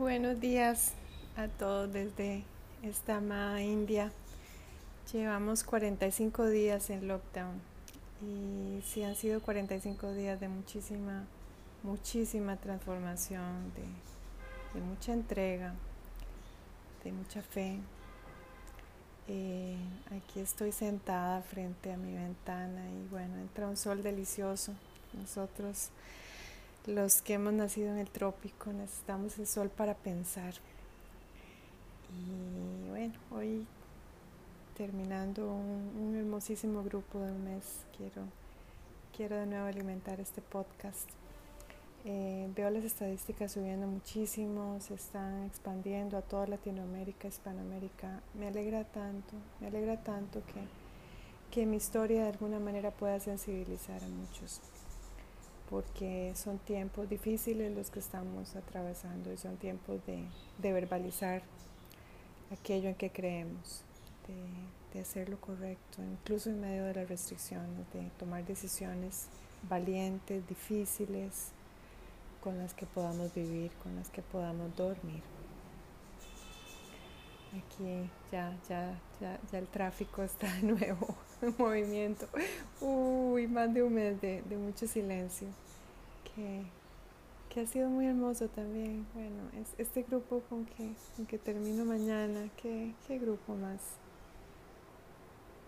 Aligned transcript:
Buenos 0.00 0.40
días 0.40 0.94
a 1.36 1.46
todos 1.46 1.92
desde 1.92 2.42
esta 2.82 3.18
amada 3.18 3.60
India. 3.60 4.10
Llevamos 5.12 5.62
45 5.62 6.46
días 6.46 6.88
en 6.88 7.06
lockdown 7.06 7.60
y 8.22 8.80
sí 8.80 9.02
han 9.02 9.14
sido 9.14 9.42
45 9.42 10.14
días 10.14 10.40
de 10.40 10.48
muchísima, 10.48 11.26
muchísima 11.82 12.56
transformación, 12.56 13.74
de, 14.72 14.80
mucha 14.80 15.12
entrega, 15.12 15.74
de 17.04 17.12
mucha 17.12 17.42
fe. 17.42 17.76
Eh, 19.28 19.76
aquí 20.16 20.40
estoy 20.40 20.72
sentada 20.72 21.42
frente 21.42 21.92
a 21.92 21.98
mi 21.98 22.14
ventana 22.14 22.88
y 22.88 23.06
bueno, 23.10 23.36
entra 23.36 23.68
un 23.68 23.76
sol 23.76 24.02
delicioso. 24.02 24.72
Nosotros 25.12 25.90
los 26.86 27.20
que 27.20 27.34
hemos 27.34 27.52
nacido 27.52 27.90
en 27.90 27.98
el 27.98 28.08
trópico 28.08 28.72
necesitamos 28.72 29.38
el 29.38 29.46
sol 29.46 29.68
para 29.68 29.94
pensar. 29.94 30.54
Y 32.10 32.88
bueno, 32.88 33.14
hoy 33.30 33.66
terminando 34.76 35.52
un, 35.52 36.16
hermosísimo 36.16 36.82
grupo 36.82 37.18
de 37.20 37.32
un 37.32 37.44
mes, 37.44 37.84
quiero, 37.96 38.22
quiero 39.16 39.36
de 39.36 39.46
nuevo 39.46 39.66
alimentar 39.66 40.20
este 40.20 40.40
podcast. 40.40 41.08
Eh, 42.06 42.50
veo 42.56 42.70
las 42.70 42.84
estadísticas 42.84 43.52
subiendo 43.52 43.86
muchísimo, 43.86 44.78
se 44.80 44.94
están 44.94 45.44
expandiendo 45.44 46.16
a 46.16 46.22
toda 46.22 46.46
Latinoamérica, 46.46 47.28
Hispanoamérica. 47.28 48.22
Me 48.32 48.48
alegra 48.48 48.84
tanto, 48.84 49.34
me 49.60 49.66
alegra 49.66 50.02
tanto 50.02 50.42
que, 50.46 50.62
que 51.50 51.66
mi 51.66 51.76
historia 51.76 52.22
de 52.22 52.30
alguna 52.30 52.58
manera 52.58 52.90
pueda 52.90 53.20
sensibilizar 53.20 54.02
a 54.02 54.08
muchos 54.08 54.62
porque 55.70 56.32
son 56.34 56.58
tiempos 56.58 57.08
difíciles 57.08 57.74
los 57.74 57.90
que 57.90 58.00
estamos 58.00 58.56
atravesando 58.56 59.32
y 59.32 59.36
son 59.36 59.56
tiempos 59.56 60.00
de, 60.04 60.26
verbalizar 60.58 61.42
aquello 62.50 62.88
en 62.88 62.96
que 62.96 63.10
creemos, 63.10 63.84
de, 64.26 64.92
de, 64.92 65.00
hacer 65.00 65.28
lo 65.28 65.40
correcto, 65.40 66.02
incluso 66.02 66.50
en 66.50 66.60
medio 66.60 66.84
de 66.84 66.94
las 66.94 67.08
restricciones, 67.08 67.86
de 67.94 68.10
tomar 68.18 68.44
decisiones 68.44 69.28
valientes, 69.68 70.46
difíciles, 70.48 71.52
con 72.42 72.58
las 72.58 72.74
que 72.74 72.86
podamos 72.86 73.32
vivir, 73.34 73.70
con 73.82 73.94
las 73.94 74.10
que 74.10 74.22
podamos 74.22 74.74
dormir. 74.76 75.22
Aquí 77.50 78.08
ya, 78.30 78.56
ya, 78.68 78.96
ya, 79.20 79.40
ya 79.50 79.58
el 79.58 79.66
tráfico 79.66 80.22
está 80.22 80.46
de 80.54 80.62
nuevo 80.62 81.16
en 81.42 81.54
movimiento. 81.58 82.28
Uy, 82.80 83.48
más 83.48 83.74
de 83.74 83.82
un 83.82 83.94
mes 83.94 84.20
de, 84.20 84.42
mucho 84.56 84.86
silencio. 84.86 85.48
Que, 86.34 86.62
que, 87.48 87.60
ha 87.60 87.66
sido 87.66 87.88
muy 87.88 88.06
hermoso 88.06 88.46
también. 88.48 89.04
Bueno, 89.14 89.50
es 89.60 89.68
este 89.78 90.02
grupo 90.02 90.42
con 90.48 90.64
que, 90.64 90.92
con 91.16 91.26
que 91.26 91.38
termino 91.38 91.84
mañana, 91.84 92.48
qué, 92.56 92.94
qué 93.08 93.18
grupo 93.18 93.56
más, 93.56 93.80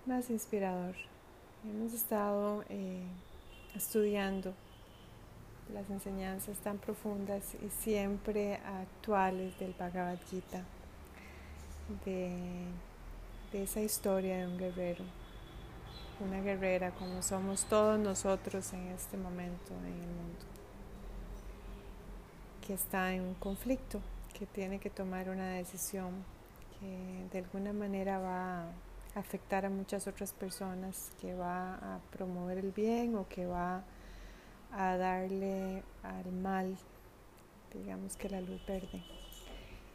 más 0.07 0.31
inspirador. 0.31 0.95
Hemos 1.65 1.93
estado 1.95 2.65
eh, 2.69 3.03
estudiando 3.75 4.55
las 5.75 5.91
enseñanzas 5.91 6.59
tan 6.59 6.79
profundas 6.79 7.57
y 7.65 7.71
siempre 7.71 8.57
actuales 8.57 9.59
del 9.59 9.75
Bhagavad 9.77 10.19
Gita 10.31 10.63
de, 12.05 12.67
esa 13.53 13.81
historia 13.81 14.39
de 14.39 14.47
un 14.47 14.59
guerrero, 14.59 15.05
una 16.21 16.41
guerrera 16.41 16.91
como 16.93 17.23
somos 17.23 17.65
todos 17.65 17.99
nosotros 17.99 18.73
en 18.73 18.89
este 18.89 19.17
momento 19.17 19.73
en 19.81 19.87
el 19.87 20.09
mundo, 20.09 20.45
que 22.67 22.75
está 22.75 23.13
en 23.13 23.23
un 23.23 23.35
conflicto, 23.35 24.01
que 24.39 24.47
tiene 24.47 24.79
que 24.79 24.91
tomar 24.91 25.29
una 25.29 25.51
decisión 25.51 26.25
que 26.81 27.27
de 27.31 27.39
alguna 27.45 27.73
manera 27.73 28.19
va 28.19 28.63
a 28.63 28.67
afectar 29.15 29.67
a 29.67 29.71
muchas 29.71 30.07
otras 30.07 30.33
personas, 30.33 31.13
que 31.21 31.35
va 31.35 31.75
a 31.75 32.01
promover 32.11 32.59
el 32.59 32.73
bien 32.73 33.15
o 33.17 33.29
que 33.29 33.47
va 33.47 33.85
a 34.73 34.97
darle 34.97 35.83
al 36.03 36.33
mal, 36.33 36.77
digamos 37.73 38.17
que 38.17 38.31
la 38.31 38.41
luz 38.41 38.65
verde. 38.67 39.22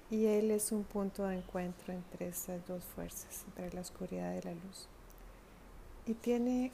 Y 0.10 0.26
Él 0.26 0.52
es 0.52 0.72
un 0.72 0.86
punto 0.86 1.26
de 1.28 1.38
encuentro 1.38 1.94
entre 1.94 2.30
estas 2.30 2.66
dos 2.66 2.86
fuerzas, 2.86 3.44
entre 3.48 3.74
la 3.74 3.82
oscuridad 3.82 4.34
y 4.36 4.42
la 4.42 4.54
luz. 4.54 4.88
Y 6.06 6.14
tiene 6.14 6.72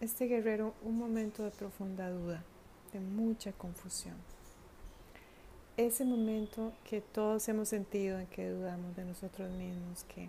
este 0.00 0.26
guerrero 0.26 0.74
un 0.82 0.98
momento 0.98 1.44
de 1.44 1.52
profunda 1.52 2.10
duda, 2.10 2.42
de 2.92 2.98
mucha 2.98 3.52
confusión. 3.52 4.16
Ese 5.76 6.04
momento 6.04 6.72
que 6.82 7.00
todos 7.00 7.48
hemos 7.48 7.68
sentido 7.68 8.18
en 8.18 8.26
que 8.26 8.50
dudamos 8.50 8.96
de 8.96 9.04
nosotros 9.04 9.48
mismos, 9.52 10.02
que, 10.12 10.28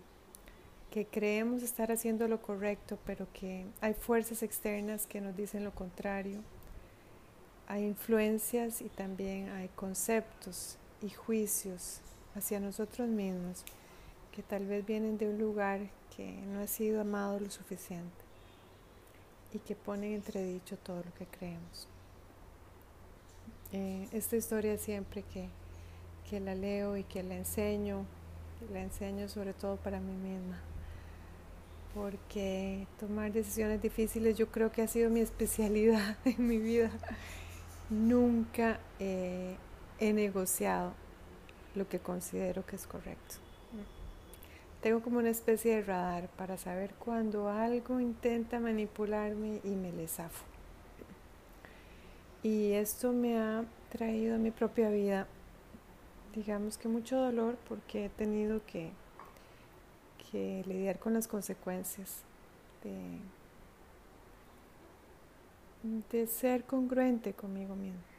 que 0.91 1.07
creemos 1.07 1.63
estar 1.63 1.91
haciendo 1.91 2.27
lo 2.27 2.39
correcto, 2.39 2.99
pero 3.03 3.25
que 3.33 3.65
hay 3.81 3.95
fuerzas 3.95 4.43
externas 4.43 5.07
que 5.07 5.21
nos 5.21 5.35
dicen 5.35 5.63
lo 5.63 5.71
contrario. 5.71 6.39
Hay 7.67 7.83
influencias 7.83 8.79
y 8.81 8.89
también 8.89 9.49
hay 9.49 9.69
conceptos 9.69 10.77
y 11.01 11.09
juicios 11.09 12.01
hacia 12.35 12.59
nosotros 12.59 13.07
mismos 13.07 13.63
que 14.31 14.41
tal 14.41 14.65
vez 14.65 14.85
vienen 14.85 15.17
de 15.17 15.29
un 15.29 15.37
lugar 15.37 15.79
que 16.15 16.31
no 16.47 16.59
ha 16.59 16.67
sido 16.67 17.01
amado 17.01 17.39
lo 17.39 17.49
suficiente 17.49 18.23
y 19.53 19.59
que 19.59 19.75
ponen 19.75 20.13
entredicho 20.13 20.77
todo 20.77 20.97
lo 20.97 21.13
que 21.13 21.25
creemos. 21.27 21.87
Eh, 23.71 24.07
esta 24.11 24.35
historia 24.35 24.77
siempre 24.77 25.23
que, 25.23 25.47
que 26.29 26.39
la 26.39 26.55
leo 26.55 26.97
y 26.97 27.03
que 27.03 27.21
la 27.21 27.35
enseño, 27.35 28.05
la 28.71 28.81
enseño 28.81 29.29
sobre 29.29 29.53
todo 29.53 29.77
para 29.77 29.99
mí 29.99 30.13
misma, 30.13 30.59
porque 31.93 32.87
tomar 32.99 33.31
decisiones 33.31 33.81
difíciles 33.81 34.35
yo 34.37 34.47
creo 34.47 34.71
que 34.71 34.81
ha 34.81 34.87
sido 34.87 35.11
mi 35.11 35.19
especialidad 35.19 36.17
en 36.25 36.47
mi 36.47 36.57
vida. 36.57 36.91
Nunca 37.89 38.79
he 38.99 39.57
negociado 39.99 41.02
lo 41.75 41.87
que 41.87 41.99
considero 41.99 42.65
que 42.65 42.75
es 42.75 42.87
correcto. 42.87 43.35
Tengo 44.81 45.01
como 45.01 45.19
una 45.19 45.29
especie 45.29 45.77
de 45.77 45.81
radar 45.81 46.27
para 46.29 46.57
saber 46.57 46.93
cuando 46.99 47.47
algo 47.47 48.01
intenta 48.01 48.59
manipularme 48.59 49.61
y 49.63 49.69
me 49.69 49.93
le 49.93 50.09
zafo. 50.09 50.43
Y 52.43 52.73
esto 52.73 53.13
me 53.13 53.37
ha 53.37 53.63
traído 53.89 54.35
a 54.35 54.37
mi 54.37 54.51
propia 54.51 54.89
vida, 54.89 55.27
digamos 56.35 56.77
que 56.77 56.89
mucho 56.89 57.17
dolor 57.17 57.55
porque 57.69 58.05
he 58.05 58.09
tenido 58.09 58.59
que, 58.65 58.91
que 60.29 60.65
lidiar 60.67 60.99
con 60.99 61.13
las 61.13 61.29
consecuencias 61.29 62.23
de, 62.83 63.19
de 66.11 66.27
ser 66.27 66.65
congruente 66.65 67.31
conmigo 67.31 67.77
mismo. 67.77 68.12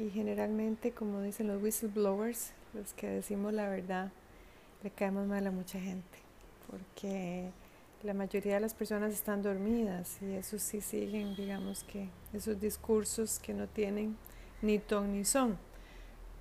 Y 0.00 0.08
generalmente, 0.08 0.92
como 0.92 1.20
dicen 1.20 1.46
los 1.46 1.62
whistleblowers, 1.62 2.52
los 2.72 2.94
que 2.94 3.06
decimos 3.06 3.52
la 3.52 3.68
verdad, 3.68 4.10
le 4.82 4.90
caemos 4.90 5.26
mal 5.26 5.46
a 5.46 5.50
mucha 5.50 5.78
gente, 5.78 6.18
porque 6.70 7.50
la 8.02 8.14
mayoría 8.14 8.54
de 8.54 8.60
las 8.60 8.72
personas 8.72 9.12
están 9.12 9.42
dormidas 9.42 10.16
y 10.22 10.32
eso 10.32 10.58
sí 10.58 10.80
siguen, 10.80 11.36
digamos 11.36 11.84
que, 11.84 12.08
esos 12.32 12.58
discursos 12.58 13.38
que 13.40 13.52
no 13.52 13.68
tienen 13.68 14.16
ni 14.62 14.78
ton 14.78 15.12
ni 15.12 15.26
son. 15.26 15.58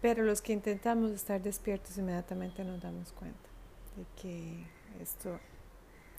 Pero 0.02 0.24
los 0.24 0.42
que 0.42 0.54
intentamos 0.54 1.12
estar 1.12 1.42
despiertos 1.42 1.98
inmediatamente 1.98 2.64
nos 2.64 2.82
damos 2.82 3.12
cuenta 3.12 3.50
de 3.98 4.06
que 4.22 4.64
esto 5.02 5.38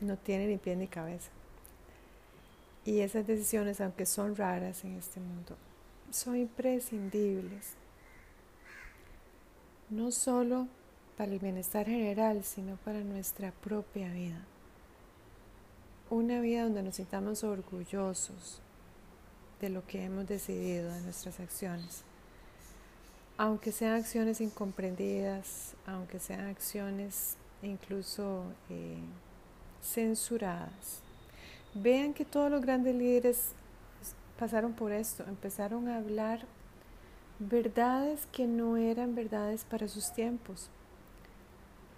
no 0.02 0.18
tiene 0.18 0.46
ni 0.46 0.58
pie 0.58 0.76
ni 0.76 0.88
cabeza. 0.88 1.30
Y 2.84 3.00
esas 3.00 3.26
decisiones, 3.26 3.80
aunque 3.80 4.04
son 4.04 4.36
raras 4.36 4.84
en 4.84 4.96
este 4.96 5.20
mundo, 5.20 5.56
son 6.10 6.36
imprescindibles 6.36 7.80
no 9.90 10.12
solo 10.12 10.68
para 11.16 11.32
el 11.32 11.38
bienestar 11.38 11.86
general, 11.86 12.44
sino 12.44 12.76
para 12.76 13.00
nuestra 13.00 13.50
propia 13.50 14.08
vida. 14.10 14.40
Una 16.08 16.40
vida 16.40 16.62
donde 16.62 16.82
nos 16.82 16.96
sintamos 16.96 17.44
orgullosos 17.44 18.60
de 19.60 19.68
lo 19.68 19.86
que 19.86 20.04
hemos 20.04 20.26
decidido, 20.26 20.92
de 20.92 21.00
nuestras 21.02 21.38
acciones. 21.40 22.02
Aunque 23.36 23.72
sean 23.72 23.94
acciones 23.94 24.40
incomprendidas, 24.40 25.74
aunque 25.86 26.20
sean 26.20 26.46
acciones 26.46 27.36
incluso 27.62 28.44
eh, 28.70 28.98
censuradas. 29.82 31.00
Vean 31.74 32.14
que 32.14 32.24
todos 32.24 32.50
los 32.50 32.62
grandes 32.62 32.94
líderes 32.94 33.52
pasaron 34.40 34.72
por 34.72 34.90
esto, 34.90 35.22
empezaron 35.28 35.86
a 35.88 35.98
hablar 35.98 36.46
verdades 37.38 38.26
que 38.32 38.46
no 38.46 38.78
eran 38.78 39.14
verdades 39.14 39.66
para 39.66 39.86
sus 39.86 40.14
tiempos 40.14 40.70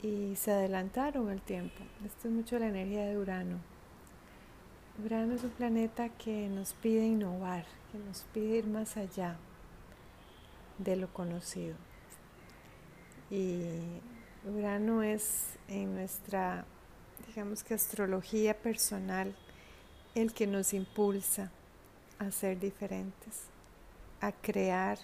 y 0.02 0.34
se 0.34 0.50
adelantaron 0.50 1.30
al 1.30 1.40
tiempo. 1.40 1.84
Esto 2.04 2.26
es 2.26 2.34
mucho 2.34 2.58
la 2.58 2.66
energía 2.66 3.06
de 3.06 3.16
Urano. 3.16 3.58
Urano 5.04 5.34
es 5.34 5.44
un 5.44 5.50
planeta 5.50 6.08
que 6.08 6.48
nos 6.48 6.72
pide 6.72 7.06
innovar, 7.06 7.64
que 7.92 7.98
nos 7.98 8.22
pide 8.34 8.58
ir 8.58 8.66
más 8.66 8.96
allá 8.96 9.36
de 10.78 10.96
lo 10.96 11.12
conocido. 11.14 11.76
Y 13.30 13.62
Urano 14.52 15.04
es 15.04 15.54
en 15.68 15.94
nuestra, 15.94 16.64
digamos 17.28 17.62
que 17.62 17.74
astrología 17.74 18.58
personal, 18.58 19.32
el 20.16 20.34
que 20.34 20.48
nos 20.48 20.74
impulsa 20.74 21.52
a 22.26 22.30
ser 22.30 22.58
diferentes, 22.58 23.48
a 24.20 24.32
crear 24.32 24.98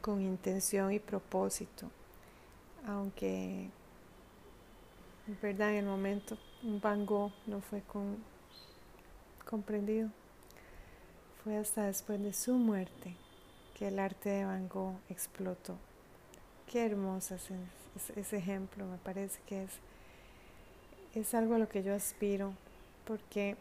con 0.00 0.22
intención 0.22 0.92
y 0.92 0.98
propósito, 0.98 1.90
aunque 2.86 3.68
verdad 5.42 5.70
en 5.70 5.76
el 5.76 5.84
momento 5.86 6.38
Van 6.62 7.04
Gogh 7.04 7.32
no 7.46 7.60
fue 7.60 7.82
con, 7.82 8.16
comprendido, 9.44 10.10
fue 11.42 11.58
hasta 11.58 11.84
después 11.84 12.22
de 12.22 12.32
su 12.32 12.54
muerte 12.54 13.14
que 13.74 13.88
el 13.88 13.98
arte 13.98 14.30
de 14.30 14.44
Van 14.44 14.68
Gogh 14.68 14.96
explotó. 15.08 15.76
Qué 16.70 16.86
hermoso 16.86 17.34
es 17.34 17.50
ese 18.16 18.36
ejemplo, 18.36 18.86
me 18.86 18.98
parece 18.98 19.40
que 19.46 19.64
es, 19.64 19.72
es 21.14 21.34
algo 21.34 21.54
a 21.54 21.58
lo 21.58 21.68
que 21.68 21.82
yo 21.82 21.94
aspiro, 21.94 22.54
porque 23.04 23.56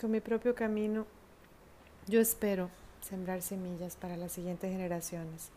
con 0.00 0.10
mi 0.10 0.20
propio 0.20 0.54
camino 0.54 1.06
yo 2.06 2.20
espero 2.20 2.70
sembrar 3.00 3.42
semillas 3.42 3.96
para 3.96 4.16
las 4.16 4.32
siguientes 4.32 4.70
generaciones. 4.70 5.50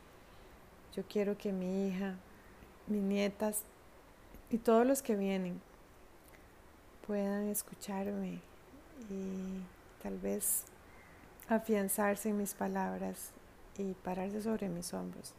Yo 0.95 1.03
quiero 1.07 1.37
que 1.37 1.51
mi 1.51 1.87
hija, 1.87 2.15
mis 2.87 3.01
nietas 3.01 3.63
y 4.49 4.57
todos 4.57 4.85
los 4.85 5.01
que 5.01 5.15
vienen 5.15 5.61
puedan 7.07 7.47
escucharme 7.49 8.39
y 9.09 9.61
tal 10.01 10.17
vez 10.19 10.65
afianzarse 11.49 12.29
en 12.29 12.37
mis 12.37 12.53
palabras 12.53 13.31
y 13.77 13.93
pararse 13.93 14.41
sobre 14.41 14.69
mis 14.69 14.93
hombros 14.93 15.33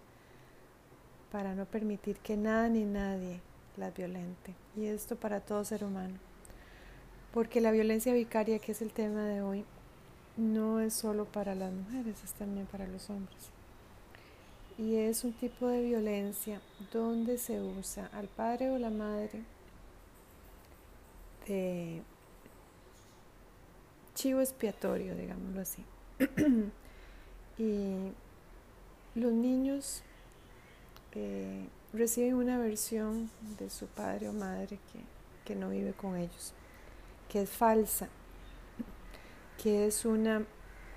para 1.30 1.54
no 1.54 1.64
permitir 1.66 2.18
que 2.18 2.36
nada 2.36 2.68
ni 2.68 2.84
nadie 2.84 3.40
las 3.76 3.94
violente. 3.94 4.54
Y 4.76 4.86
esto 4.86 5.16
para 5.16 5.40
todo 5.40 5.64
ser 5.64 5.84
humano. 5.84 6.14
Porque 7.32 7.60
la 7.60 7.72
violencia 7.72 8.12
vicaria, 8.12 8.60
que 8.60 8.70
es 8.70 8.82
el 8.82 8.92
tema 8.92 9.24
de 9.24 9.42
hoy, 9.42 9.64
es 10.84 10.94
solo 10.94 11.24
para 11.24 11.54
las 11.54 11.72
mujeres, 11.72 12.22
es 12.24 12.32
también 12.32 12.66
para 12.66 12.86
los 12.86 13.10
hombres. 13.10 13.50
Y 14.76 14.96
es 14.96 15.24
un 15.24 15.32
tipo 15.32 15.68
de 15.68 15.82
violencia 15.82 16.60
donde 16.92 17.38
se 17.38 17.60
usa 17.60 18.08
al 18.12 18.28
padre 18.28 18.70
o 18.70 18.78
la 18.78 18.90
madre 18.90 19.44
de 21.46 22.02
chivo 24.14 24.40
expiatorio, 24.40 25.14
digámoslo 25.14 25.60
así. 25.60 25.84
y 27.58 28.12
los 29.14 29.32
niños 29.32 30.02
eh, 31.12 31.68
reciben 31.92 32.34
una 32.34 32.58
versión 32.58 33.30
de 33.58 33.70
su 33.70 33.86
padre 33.86 34.28
o 34.28 34.32
madre 34.32 34.78
que, 35.44 35.54
no 35.54 35.68
vive 35.68 35.92
con 35.92 36.16
ellos, 36.16 36.52
que 37.28 37.42
es 37.42 37.50
falsa, 37.50 38.08
que 39.62 39.86
es 39.86 40.04
una 40.04 40.44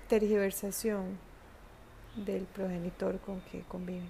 tergiversación 0.08 1.18
del 2.16 2.44
progenitor 2.44 3.20
con 3.20 3.40
que 3.42 3.62
conviven. 3.62 4.08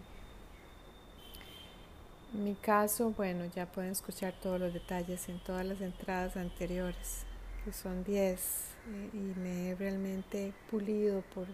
En 2.35 2.45
mi 2.45 2.55
caso, 2.55 3.11
bueno, 3.17 3.47
ya 3.47 3.67
pueden 3.67 3.93
escuchar 3.93 4.35
todos 4.41 4.61
los 4.61 4.73
detalles 4.73 5.29
en 5.29 5.39
todas 5.41 5.65
las 5.65 5.81
entradas 5.81 6.37
anteriores, 6.37 7.25
que 7.65 7.73
son 7.73 8.05
10, 8.05 8.69
eh, 8.89 9.11
y 9.15 9.41
me 9.41 9.71
he 9.71 9.75
realmente 9.75 10.53
pulido 10.71 11.23
por 11.35 11.47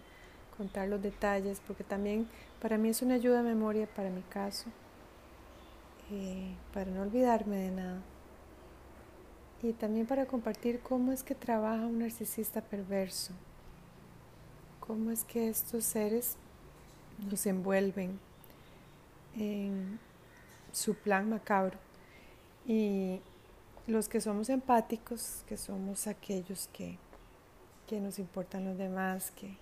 contar 0.57 0.89
los 0.89 1.01
detalles, 1.01 1.61
porque 1.65 1.83
también 1.83 2.27
para 2.61 2.77
mí 2.77 2.89
es 2.89 3.01
una 3.01 3.15
ayuda 3.15 3.37
de 3.41 3.49
memoria 3.49 3.87
para 3.87 4.09
mi 4.09 4.21
caso, 4.23 4.67
eh, 6.11 6.53
para 6.73 6.91
no 6.91 7.01
olvidarme 7.01 7.55
de 7.55 7.71
nada. 7.71 8.01
Y 9.63 9.73
también 9.73 10.05
para 10.05 10.25
compartir 10.25 10.81
cómo 10.81 11.11
es 11.13 11.23
que 11.23 11.35
trabaja 11.35 11.85
un 11.85 11.99
narcisista 11.99 12.61
perverso, 12.61 13.33
cómo 14.87 15.11
es 15.11 15.23
que 15.23 15.49
estos 15.49 15.83
seres 15.83 16.35
nos 17.29 17.45
envuelven 17.45 18.19
en 19.35 19.99
su 20.71 20.95
plan 20.95 21.29
macabro. 21.29 21.77
Y 22.65 23.21
los 23.87 24.09
que 24.09 24.21
somos 24.21 24.49
empáticos, 24.49 25.43
que 25.47 25.57
somos 25.57 26.07
aquellos 26.07 26.69
que, 26.73 26.97
que 27.87 27.99
nos 27.99 28.19
importan 28.19 28.65
los 28.65 28.77
demás, 28.77 29.31
que, 29.31 29.55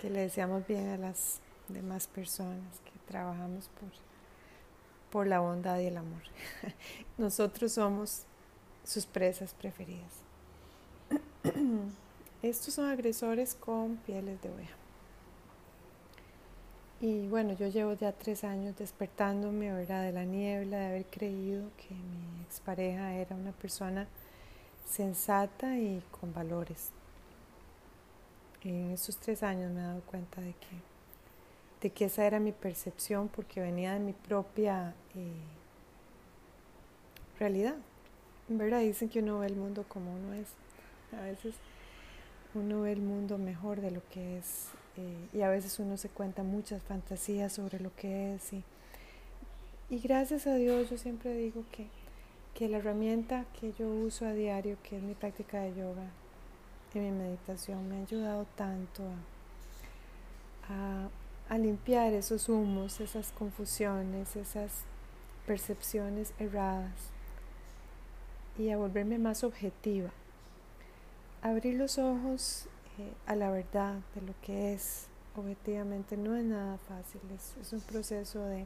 que 0.00 0.10
le 0.10 0.20
deseamos 0.20 0.66
bien 0.66 0.88
a 0.88 0.96
las 0.96 1.40
demás 1.68 2.06
personas, 2.06 2.80
que 2.84 2.92
trabajamos 3.06 3.68
por, 3.80 3.90
por 5.10 5.26
la 5.26 5.40
bondad 5.40 5.78
y 5.78 5.86
el 5.86 5.96
amor. 5.96 6.22
Nosotros 7.18 7.72
somos 7.72 8.24
sus 8.84 9.06
presas 9.06 9.54
preferidas. 9.54 10.12
Estos 12.44 12.74
son 12.74 12.90
agresores 12.90 13.54
con 13.54 13.96
pieles 13.96 14.40
de 14.42 14.50
oveja. 14.50 14.76
Y 17.00 17.26
bueno, 17.28 17.54
yo 17.54 17.68
llevo 17.68 17.94
ya 17.94 18.12
tres 18.12 18.44
años 18.44 18.76
despertándome. 18.76 19.72
De 19.72 20.12
la 20.12 20.24
niebla, 20.24 20.78
de 20.78 20.86
haber 20.86 21.04
creído 21.06 21.70
que 21.76 21.94
mi 21.94 22.42
expareja 22.44 23.14
era 23.14 23.34
una 23.34 23.52
persona 23.52 24.06
sensata 24.86 25.78
y 25.78 26.02
con 26.20 26.32
valores 26.34 26.92
en 28.64 28.92
esos 28.92 29.16
tres 29.16 29.42
años 29.42 29.70
me 29.72 29.80
he 29.80 29.84
dado 29.84 30.00
cuenta 30.02 30.40
de 30.40 30.52
que, 30.52 30.76
de 31.82 31.90
que 31.90 32.06
esa 32.06 32.24
era 32.24 32.40
mi 32.40 32.52
percepción 32.52 33.28
porque 33.28 33.60
venía 33.60 33.92
de 33.92 34.00
mi 34.00 34.12
propia 34.12 34.94
eh, 35.14 35.32
realidad. 37.38 37.76
En 38.48 38.58
verdad 38.58 38.80
dicen 38.80 39.08
que 39.08 39.20
uno 39.20 39.40
ve 39.40 39.46
el 39.46 39.56
mundo 39.56 39.84
como 39.88 40.14
uno 40.14 40.34
es. 40.34 40.48
A 41.12 41.22
veces 41.22 41.54
uno 42.54 42.82
ve 42.82 42.92
el 42.92 43.00
mundo 43.00 43.38
mejor 43.38 43.80
de 43.80 43.90
lo 43.90 44.02
que 44.10 44.38
es 44.38 44.68
eh, 44.96 45.28
y 45.32 45.42
a 45.42 45.48
veces 45.48 45.78
uno 45.78 45.96
se 45.96 46.08
cuenta 46.08 46.42
muchas 46.42 46.82
fantasías 46.82 47.52
sobre 47.52 47.80
lo 47.80 47.94
que 47.96 48.34
es. 48.34 48.52
Y, 48.52 48.64
y 49.90 49.98
gracias 49.98 50.46
a 50.46 50.54
Dios 50.54 50.90
yo 50.90 50.98
siempre 50.98 51.36
digo 51.36 51.64
que, 51.72 51.88
que 52.54 52.68
la 52.68 52.78
herramienta 52.78 53.44
que 53.60 53.72
yo 53.72 53.88
uso 53.88 54.26
a 54.26 54.32
diario, 54.32 54.78
que 54.82 54.96
es 54.96 55.02
mi 55.02 55.14
práctica 55.14 55.60
de 55.60 55.74
yoga, 55.74 56.10
mi 57.00 57.10
meditación 57.10 57.88
me 57.88 57.96
ha 57.96 58.02
ayudado 58.02 58.46
tanto 58.56 59.02
a, 60.68 61.08
a, 61.52 61.58
limpiar 61.58 62.12
esos 62.12 62.48
humos, 62.48 63.00
esas 63.00 63.32
confusiones, 63.32 64.36
esas 64.36 64.84
percepciones 65.46 66.32
erradas 66.38 67.10
y 68.58 68.70
a 68.70 68.76
volverme 68.76 69.18
más 69.18 69.44
objetiva. 69.44 70.10
Abrir 71.44 71.74
los 71.74 71.98
ojos 71.98 72.64
eh, 72.98 73.12
a 73.26 73.36
la 73.36 73.50
verdad 73.50 73.96
de 74.14 74.22
lo 74.22 74.32
que 74.40 74.72
es 74.72 75.08
objetivamente 75.36 76.16
no 76.16 76.34
es 76.36 76.42
nada 76.42 76.78
fácil, 76.88 77.20
es, 77.60 77.70
un 77.70 77.82
proceso 77.82 78.42
de, 78.46 78.64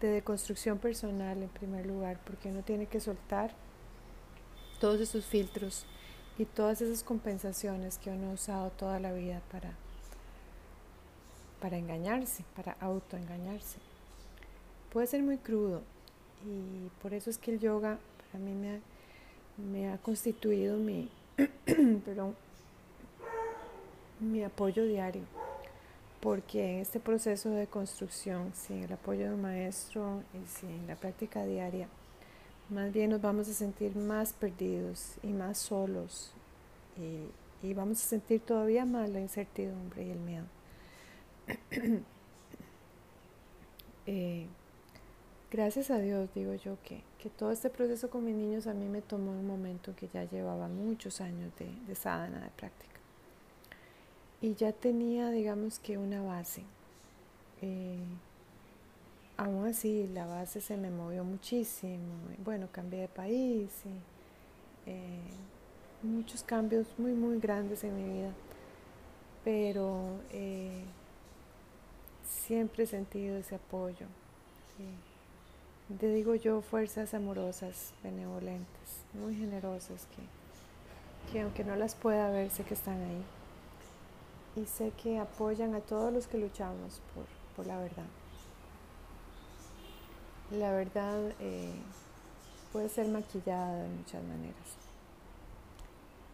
de 0.00 0.08
deconstrucción 0.08 0.78
personal 0.78 1.40
en 1.40 1.48
primer 1.50 1.86
lugar, 1.86 2.18
porque 2.26 2.48
uno 2.48 2.62
tiene 2.62 2.86
que 2.86 2.98
soltar 2.98 3.52
todos 4.80 5.00
esos 5.00 5.24
filtros 5.24 5.86
y 6.36 6.46
todas 6.46 6.80
esas 6.80 7.04
compensaciones 7.04 7.98
que 7.98 8.10
uno 8.10 8.30
ha 8.30 8.34
usado 8.34 8.70
toda 8.70 8.98
la 8.98 9.12
vida 9.12 9.40
para, 9.52 9.70
para 11.60 11.78
engañarse, 11.78 12.44
para 12.56 12.72
autoengañarse. 12.80 13.78
Puede 14.92 15.06
ser 15.06 15.22
muy 15.22 15.38
crudo 15.38 15.82
y 16.44 16.88
por 17.00 17.14
eso 17.14 17.30
es 17.30 17.38
que 17.38 17.52
el 17.52 17.60
yoga 17.60 18.00
para 18.32 18.42
mí 18.42 18.52
me 18.52 18.70
ha, 18.72 18.80
me 19.58 19.92
ha 19.92 19.98
constituido 19.98 20.76
mi, 20.76 21.08
perdón, 22.04 22.36
mi 24.20 24.44
apoyo 24.44 24.84
diario, 24.84 25.22
porque 26.20 26.74
en 26.74 26.78
este 26.80 27.00
proceso 27.00 27.50
de 27.50 27.66
construcción, 27.66 28.52
sin 28.54 28.84
el 28.84 28.92
apoyo 28.92 29.28
de 29.28 29.34
un 29.34 29.42
maestro 29.42 30.22
y 30.32 30.46
sin 30.48 30.86
la 30.86 30.96
práctica 30.96 31.44
diaria, 31.44 31.88
más 32.70 32.92
bien 32.92 33.10
nos 33.10 33.20
vamos 33.20 33.48
a 33.48 33.52
sentir 33.52 33.94
más 33.96 34.32
perdidos 34.32 35.16
y 35.22 35.28
más 35.28 35.58
solos 35.58 36.32
y, 36.96 37.72
vamos 37.74 38.04
a 38.04 38.08
sentir 38.08 38.40
todavía 38.40 38.84
más 38.84 39.08
la 39.08 39.20
incertidumbre 39.20 40.04
y 40.04 40.10
el 40.10 40.18
miedo. 40.20 40.44
Eh, 44.06 44.46
gracias 45.50 45.90
a 45.90 45.98
Dios 45.98 46.28
digo 46.34 46.52
yo 46.56 46.76
que, 46.84 47.00
que, 47.24 47.30
todo 47.30 47.50
este 47.50 47.70
proceso 47.70 48.10
con 48.10 48.24
mis 48.24 48.34
niños 48.34 48.66
a 48.66 48.74
mí 48.74 48.86
me 48.86 49.00
tomó 49.00 49.30
un 49.30 49.46
momento 49.46 49.96
que 49.96 50.08
ya 50.08 50.24
llevaba 50.24 50.68
muchos 50.68 51.22
años 51.22 51.50
de, 51.58 51.66
de 51.86 51.94
sadhana, 51.94 52.40
de 52.40 52.50
práctica. 52.50 53.00
Y 54.42 54.54
ya 54.54 54.72
tenía, 54.72 55.30
digamos 55.30 55.78
que 55.78 55.96
una 55.96 56.22
base. 56.22 56.62
Eh, 57.62 58.04
aún 59.38 59.66
así 59.66 60.06
la 60.08 60.26
base 60.26 60.60
se 60.60 60.76
me 60.76 60.90
movió 60.90 61.24
muchísimo. 61.24 62.12
Bueno, 62.44 62.68
cambié 62.70 63.00
de 63.00 63.08
país 63.08 63.70
y 63.86 64.90
eh, 64.90 65.22
muchos 66.02 66.42
cambios 66.42 66.86
muy, 66.98 67.12
muy 67.12 67.38
grandes 67.40 67.84
en 67.84 67.96
mi 67.96 68.18
vida. 68.18 68.32
Pero 69.44 70.20
eh, 70.30 70.84
siempre 72.22 72.84
he 72.84 72.86
sentido 72.86 73.38
ese 73.38 73.54
apoyo. 73.54 74.06
De, 75.88 76.14
digo 76.14 76.34
yo, 76.34 76.60
fuerzas 76.62 77.14
amorosas, 77.14 77.92
benevolentes, 78.02 79.04
muy 79.12 79.34
generosas, 79.34 80.06
que, 80.06 81.32
que 81.32 81.40
aunque 81.42 81.64
no 81.64 81.76
las 81.76 81.94
pueda 81.94 82.30
ver, 82.30 82.50
sé 82.50 82.64
que 82.64 82.74
están 82.74 83.00
ahí. 83.02 83.24
Y 84.56 84.66
sé 84.66 84.92
que 85.02 85.18
apoyan 85.18 85.74
a 85.74 85.80
todos 85.80 86.12
los 86.12 86.26
que 86.26 86.38
luchamos 86.38 87.02
por, 87.14 87.24
por 87.56 87.66
la 87.66 87.78
verdad. 87.78 88.06
La 90.52 90.70
verdad 90.72 91.32
eh, 91.40 91.72
puede 92.72 92.88
ser 92.88 93.08
maquillada 93.08 93.82
de 93.82 93.88
muchas 93.88 94.22
maneras. 94.22 94.54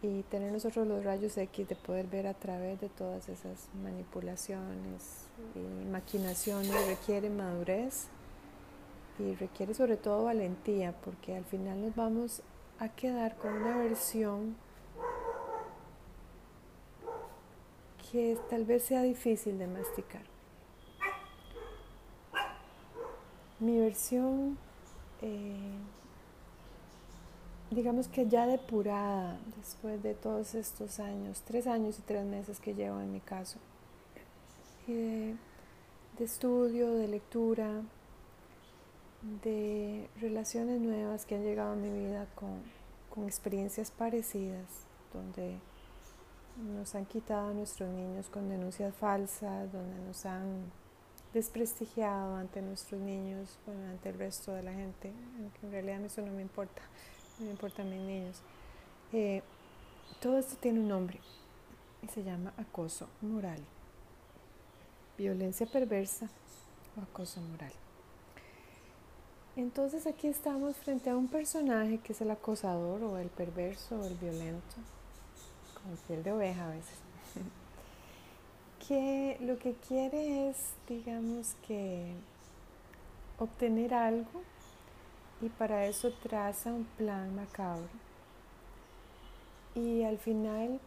Y 0.03 0.23
tener 0.23 0.51
nosotros 0.51 0.87
los 0.87 1.03
rayos 1.03 1.37
X 1.37 1.67
de 1.67 1.75
poder 1.75 2.07
ver 2.07 2.27
a 2.27 2.33
través 2.33 2.79
de 2.81 2.89
todas 2.89 3.29
esas 3.29 3.67
manipulaciones 3.83 5.27
y 5.55 5.85
maquinaciones 5.89 6.87
requiere 6.87 7.29
madurez 7.29 8.07
y 9.19 9.35
requiere 9.35 9.73
sobre 9.73 9.97
todo 9.97 10.25
valentía 10.25 10.93
porque 11.03 11.35
al 11.35 11.45
final 11.45 11.81
nos 11.81 11.95
vamos 11.95 12.41
a 12.79 12.89
quedar 12.89 13.35
con 13.35 13.53
una 13.53 13.77
versión 13.77 14.55
que 18.11 18.37
tal 18.49 18.65
vez 18.65 18.83
sea 18.83 19.03
difícil 19.03 19.57
de 19.57 19.67
masticar. 19.67 20.23
Mi 23.59 23.79
versión, 23.79 24.57
eh, 25.21 25.77
digamos 27.69 28.07
que 28.07 28.27
ya 28.27 28.47
depurada 28.47 29.37
después 29.57 30.01
de 30.01 30.15
todos 30.15 30.55
estos 30.55 30.99
años, 30.99 31.43
tres 31.45 31.67
años 31.67 31.99
y 31.99 32.01
tres 32.01 32.25
meses 32.25 32.59
que 32.59 32.73
llevo 32.73 32.99
en 32.99 33.13
mi 33.13 33.19
caso, 33.19 33.59
y 34.87 34.93
de, 34.93 35.35
de 36.17 36.25
estudio, 36.25 36.95
de 36.95 37.07
lectura, 37.07 37.83
de 39.21 40.09
relaciones 40.19 40.79
nuevas 40.81 41.25
que 41.25 41.35
han 41.35 41.43
llegado 41.43 41.73
a 41.73 41.75
mi 41.75 41.89
vida 41.89 42.27
con, 42.35 42.61
con 43.13 43.25
experiencias 43.25 43.91
parecidas, 43.91 44.65
donde 45.13 45.59
nos 46.57 46.95
han 46.95 47.05
quitado 47.05 47.49
a 47.49 47.53
nuestros 47.53 47.89
niños 47.89 48.27
con 48.29 48.49
denuncias 48.49 48.95
falsas, 48.95 49.71
donde 49.71 49.99
nos 50.05 50.25
han 50.25 50.71
desprestigiado 51.33 52.35
ante 52.35 52.61
nuestros 52.61 52.99
niños, 52.99 53.57
bueno, 53.65 53.89
ante 53.89 54.09
el 54.09 54.17
resto 54.17 54.53
de 54.53 54.63
la 54.63 54.73
gente, 54.73 55.13
aunque 55.39 55.65
en 55.65 55.71
realidad 55.71 56.01
eso 56.03 56.21
no 56.21 56.33
me 56.33 56.41
importa, 56.41 56.81
no 57.39 57.45
me 57.45 57.51
importan 57.51 57.89
mis 57.89 58.01
niños. 58.01 58.41
Eh, 59.13 59.41
todo 60.19 60.37
esto 60.37 60.55
tiene 60.57 60.79
un 60.79 60.87
nombre 60.87 61.19
y 62.01 62.07
se 62.07 62.23
llama 62.23 62.53
acoso 62.57 63.07
moral, 63.21 63.59
violencia 65.17 65.65
perversa 65.67 66.29
o 66.97 67.01
acoso 67.01 67.39
moral. 67.41 67.71
Entonces 69.57 70.07
aquí 70.07 70.27
estamos 70.27 70.77
frente 70.77 71.09
a 71.09 71.17
un 71.17 71.27
personaje 71.27 71.97
que 71.97 72.13
es 72.13 72.21
el 72.21 72.31
acosador 72.31 73.03
o 73.03 73.17
el 73.17 73.27
perverso 73.27 73.99
o 73.99 74.05
el 74.05 74.15
violento, 74.15 74.75
con 75.73 75.97
piel 76.07 76.23
de 76.23 76.31
oveja 76.31 76.67
a 76.67 76.69
veces, 76.69 76.97
que 78.87 79.37
lo 79.41 79.59
que 79.59 79.73
quiere 79.73 80.49
es, 80.49 80.73
digamos 80.87 81.55
que, 81.67 82.13
obtener 83.39 83.93
algo 83.93 84.41
y 85.41 85.49
para 85.49 85.85
eso 85.85 86.11
traza 86.21 86.71
un 86.71 86.85
plan 86.85 87.35
macabro 87.35 87.89
y 89.73 90.03
al 90.03 90.19
final 90.19 90.79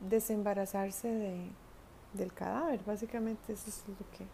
desembarazarse 0.00 1.08
de, 1.08 1.38
del 2.14 2.32
cadáver, 2.32 2.80
básicamente 2.84 3.52
eso 3.52 3.70
es 3.70 3.84
lo 3.88 3.94
que 4.16 4.26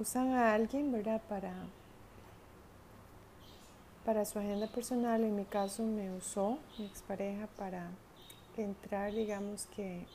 usan 0.00 0.32
a 0.32 0.54
alguien, 0.54 0.90
¿verdad? 0.90 1.22
Para 1.28 1.52
para 4.06 4.24
su 4.24 4.38
agenda 4.38 4.68
personal, 4.68 5.24
en 5.24 5.34
mi 5.34 5.44
caso 5.44 5.82
me 5.82 6.14
usó 6.14 6.58
mi 6.78 6.86
expareja 6.86 7.48
para 7.58 7.90
entrar, 8.56 9.12
digamos 9.12 9.66
que, 9.74 10.06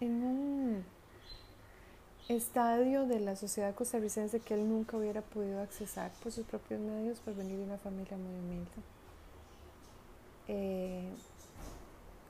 en 0.00 0.22
un 0.22 0.84
estadio 2.28 3.06
de 3.06 3.18
la 3.18 3.34
sociedad 3.34 3.74
costarricense 3.74 4.38
que 4.38 4.54
él 4.54 4.68
nunca 4.68 4.96
hubiera 4.96 5.20
podido 5.20 5.60
accesar 5.60 6.12
por 6.22 6.30
sus 6.30 6.46
propios 6.46 6.80
medios 6.80 7.18
por 7.18 7.34
venir 7.34 7.58
de 7.58 7.64
una 7.64 7.78
familia 7.78 8.16
muy 8.16 8.34
humilde. 8.36 8.70
Eh, 10.46 11.08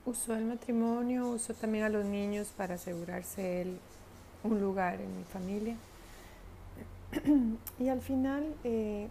usó 0.07 0.33
el 0.35 0.45
matrimonio, 0.45 1.29
usó 1.29 1.53
también 1.53 1.83
a 1.83 1.89
los 1.89 2.03
niños 2.03 2.51
para 2.57 2.75
asegurarse 2.75 3.61
él 3.61 3.77
un 4.43 4.59
lugar 4.59 4.99
en 4.99 5.17
mi 5.19 5.23
familia. 5.23 5.77
y 7.79 7.89
al 7.89 8.01
final 8.01 8.55
eh, 8.63 9.07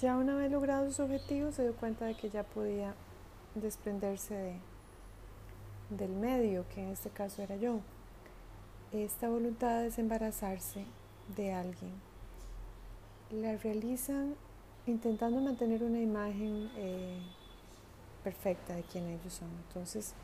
ya 0.00 0.16
una 0.16 0.34
vez 0.34 0.50
logrado 0.50 0.90
su 0.90 1.02
objetivo 1.02 1.52
se 1.52 1.62
dio 1.62 1.74
cuenta 1.74 2.06
de 2.06 2.14
que 2.14 2.30
ya 2.30 2.42
podía 2.42 2.94
desprenderse 3.54 4.34
de, 4.34 4.60
del 5.90 6.12
medio, 6.12 6.64
que 6.74 6.82
en 6.82 6.88
este 6.88 7.10
caso 7.10 7.42
era 7.42 7.56
yo. 7.56 7.80
Esta 8.92 9.28
voluntad 9.28 9.78
de 9.78 9.84
desembarazarse 9.84 10.86
de 11.36 11.52
alguien 11.52 11.92
la 13.30 13.56
realizan 13.56 14.34
intentando 14.86 15.40
mantener 15.40 15.84
una 15.84 16.00
imagen 16.00 16.70
eh, 16.76 17.20
perfecta 18.24 18.74
de 18.74 18.82
quien 18.82 19.06
ellos 19.06 19.34
son. 19.34 19.48
Entonces 19.68 20.14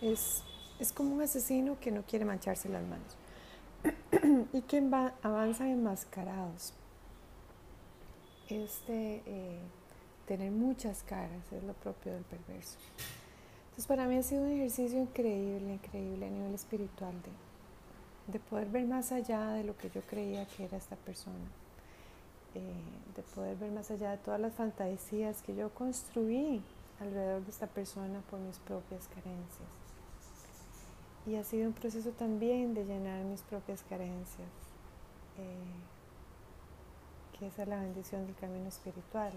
es, 0.00 0.42
es 0.78 0.92
como 0.92 1.14
un 1.14 1.22
asesino 1.22 1.78
que 1.78 1.92
no 1.92 2.02
quiere 2.02 2.24
mancharse 2.24 2.68
las 2.68 2.82
manos 2.82 3.16
y 4.52 4.62
que 4.62 4.78
avanzan 5.22 5.68
enmascarados 5.68 6.74
este 8.50 9.22
tener 10.30 10.52
muchas 10.52 11.02
caras, 11.02 11.42
es 11.50 11.64
lo 11.64 11.72
propio 11.72 12.12
del 12.12 12.22
perverso. 12.22 12.78
Entonces 13.64 13.86
para 13.86 14.06
mí 14.06 14.16
ha 14.16 14.22
sido 14.22 14.42
un 14.42 14.52
ejercicio 14.52 15.00
increíble, 15.00 15.74
increíble 15.74 16.26
a 16.26 16.30
nivel 16.30 16.54
espiritual 16.54 17.14
de, 17.22 18.32
de 18.32 18.38
poder 18.38 18.68
ver 18.68 18.86
más 18.86 19.10
allá 19.10 19.48
de 19.54 19.64
lo 19.64 19.76
que 19.76 19.90
yo 19.90 20.02
creía 20.02 20.46
que 20.46 20.66
era 20.66 20.76
esta 20.76 20.94
persona, 20.94 21.34
eh, 22.54 22.60
de 23.16 23.22
poder 23.34 23.56
ver 23.56 23.72
más 23.72 23.90
allá 23.90 24.12
de 24.12 24.18
todas 24.18 24.40
las 24.40 24.52
fantasías 24.54 25.42
que 25.42 25.56
yo 25.56 25.70
construí 25.70 26.62
alrededor 27.00 27.42
de 27.42 27.50
esta 27.50 27.66
persona 27.66 28.20
por 28.30 28.38
mis 28.38 28.58
propias 28.58 29.08
carencias. 29.08 29.68
Y 31.26 31.34
ha 31.34 31.42
sido 31.42 31.66
un 31.66 31.72
proceso 31.72 32.10
también 32.10 32.72
de 32.74 32.84
llenar 32.84 33.24
mis 33.24 33.42
propias 33.42 33.82
carencias. 33.82 34.48
Eh, 35.38 35.89
esa 37.46 37.62
es 37.62 37.68
la 37.68 37.80
bendición 37.80 38.26
del 38.26 38.36
camino 38.36 38.68
espiritual. 38.68 39.32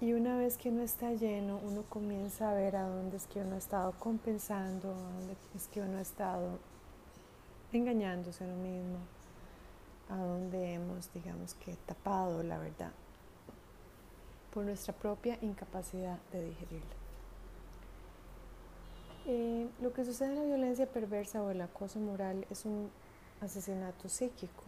Y 0.00 0.12
una 0.12 0.36
vez 0.36 0.56
que 0.56 0.68
uno 0.68 0.82
está 0.82 1.12
lleno, 1.12 1.58
uno 1.64 1.82
comienza 1.88 2.50
a 2.50 2.54
ver 2.54 2.76
a 2.76 2.88
dónde 2.88 3.16
es 3.16 3.26
que 3.26 3.40
uno 3.40 3.56
ha 3.56 3.58
estado 3.58 3.92
compensando, 3.98 4.90
a 4.90 5.12
dónde 5.12 5.36
es 5.56 5.66
que 5.68 5.80
uno 5.80 5.98
ha 5.98 6.02
estado 6.02 6.58
engañándose 7.72 8.44
a 8.44 8.46
uno 8.46 8.56
mismo, 8.56 8.98
a 10.08 10.16
dónde 10.16 10.74
hemos, 10.74 11.12
digamos 11.12 11.54
que, 11.54 11.74
tapado 11.86 12.42
la 12.42 12.58
verdad 12.58 12.92
por 14.52 14.64
nuestra 14.64 14.94
propia 14.94 15.38
incapacidad 15.42 16.18
de 16.32 16.44
digerirla. 16.44 16.96
Eh, 19.26 19.68
lo 19.80 19.92
que 19.92 20.04
sucede 20.04 20.30
en 20.30 20.36
la 20.36 20.44
violencia 20.44 20.86
perversa 20.86 21.42
o 21.42 21.50
el 21.50 21.60
acoso 21.60 22.00
moral 22.00 22.46
es 22.50 22.64
un 22.64 22.90
asesinato 23.40 24.08
psíquico. 24.08 24.64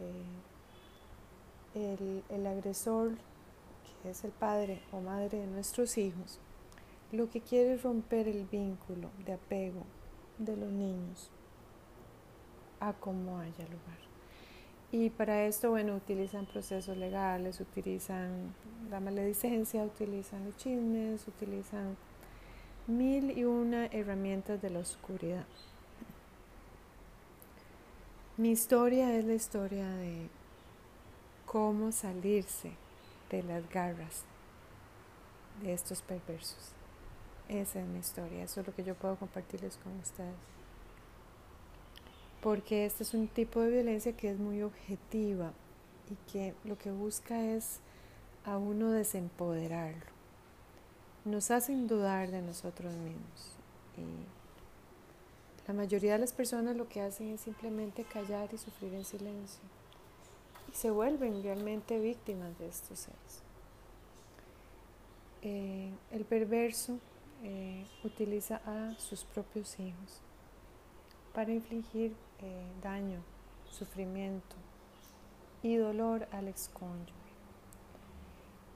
Eh, 0.00 0.57
el, 1.74 2.46
agresor, 2.46 3.12
que 4.02 4.10
es 4.10 4.24
el 4.24 4.30
padre 4.30 4.80
o 4.92 5.00
madre 5.00 5.40
de 5.40 5.46
nuestros 5.46 5.98
hijos, 5.98 6.40
lo 7.12 7.30
que 7.30 7.40
quiere 7.40 7.74
es 7.74 7.82
romper 7.82 8.28
el 8.28 8.44
vínculo 8.46 9.10
de 9.24 9.34
apego 9.34 9.84
de 10.38 10.56
los 10.56 10.70
niños 10.70 11.30
a 12.80 12.92
cómo 12.92 13.38
haya 13.38 13.64
lugar. 13.64 13.98
Y 14.90 15.10
para 15.10 15.44
esto, 15.44 15.70
bueno, 15.70 15.96
utilizan 15.96 16.46
procesos 16.46 16.96
legales, 16.96 17.60
utilizan 17.60 18.54
la 18.90 19.00
maledicencia, 19.00 19.84
utilizan 19.84 20.46
los 20.46 20.56
chismes, 20.56 21.28
utilizan 21.28 21.96
mil 22.86 23.36
y 23.36 23.44
una 23.44 23.86
herramientas 23.86 24.62
de 24.62 24.70
la 24.70 24.78
oscuridad. 24.78 25.44
Mi 28.38 28.50
historia 28.50 29.14
es 29.14 29.24
la 29.24 29.34
historia 29.34 29.88
de 29.88 30.30
cómo 31.50 31.92
salirse 31.92 32.72
de 33.30 33.42
las 33.42 33.68
garras 33.70 34.24
de 35.62 35.72
estos 35.72 36.02
perversos. 36.02 36.72
Esa 37.48 37.80
es 37.80 37.86
mi 37.86 38.00
historia, 38.00 38.44
eso 38.44 38.60
es 38.60 38.66
lo 38.66 38.74
que 38.74 38.84
yo 38.84 38.94
puedo 38.94 39.16
compartirles 39.16 39.78
con 39.78 39.96
ustedes. 39.98 40.34
Porque 42.42 42.84
este 42.84 43.02
es 43.02 43.14
un 43.14 43.28
tipo 43.28 43.60
de 43.60 43.70
violencia 43.70 44.12
que 44.12 44.30
es 44.30 44.38
muy 44.38 44.62
objetiva 44.62 45.52
y 46.10 46.30
que 46.30 46.54
lo 46.64 46.76
que 46.76 46.90
busca 46.90 47.42
es 47.42 47.80
a 48.44 48.58
uno 48.58 48.90
desempoderarlo. 48.90 50.06
Nos 51.24 51.50
hacen 51.50 51.88
dudar 51.88 52.30
de 52.30 52.42
nosotros 52.42 52.92
mismos. 52.94 53.56
Y 53.96 55.66
la 55.66 55.74
mayoría 55.74 56.12
de 56.12 56.18
las 56.18 56.32
personas 56.32 56.76
lo 56.76 56.88
que 56.88 57.00
hacen 57.00 57.30
es 57.30 57.40
simplemente 57.40 58.04
callar 58.04 58.50
y 58.52 58.58
sufrir 58.58 58.92
en 58.94 59.04
silencio 59.04 59.62
y 60.70 60.74
se 60.74 60.90
vuelven 60.90 61.42
realmente 61.42 61.98
víctimas 61.98 62.58
de 62.58 62.68
estos 62.68 62.98
seres. 63.00 63.42
Eh, 65.42 65.92
el 66.10 66.24
perverso 66.24 66.98
eh, 67.42 67.86
utiliza 68.02 68.60
a 68.66 68.98
sus 68.98 69.24
propios 69.24 69.78
hijos 69.78 70.20
para 71.32 71.52
infligir 71.52 72.16
eh, 72.40 72.66
daño, 72.82 73.20
sufrimiento 73.70 74.56
y 75.62 75.76
dolor 75.76 76.26
al 76.32 76.48
excónyuge. 76.48 77.12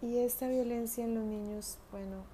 Y 0.01 0.19
esta 0.19 0.49
violencia 0.49 1.05
en 1.05 1.15
los 1.15 1.25
niños, 1.25 1.79
bueno, 1.91 2.25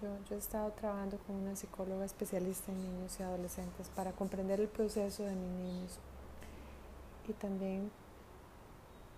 yo, 0.00 0.08
yo, 0.28 0.36
he 0.36 0.38
estado 0.38 0.70
trabajando 0.72 1.18
con 1.18 1.36
una 1.36 1.56
psicóloga 1.56 2.04
especialista 2.04 2.72
en 2.72 2.82
niños 2.82 3.18
y 3.18 3.22
adolescentes 3.22 3.88
para 3.90 4.12
comprender 4.12 4.60
el 4.60 4.68
proceso 4.68 5.22
de 5.24 5.34
mis 5.34 5.50
niños 5.50 5.98
y 7.28 7.32
también 7.32 7.90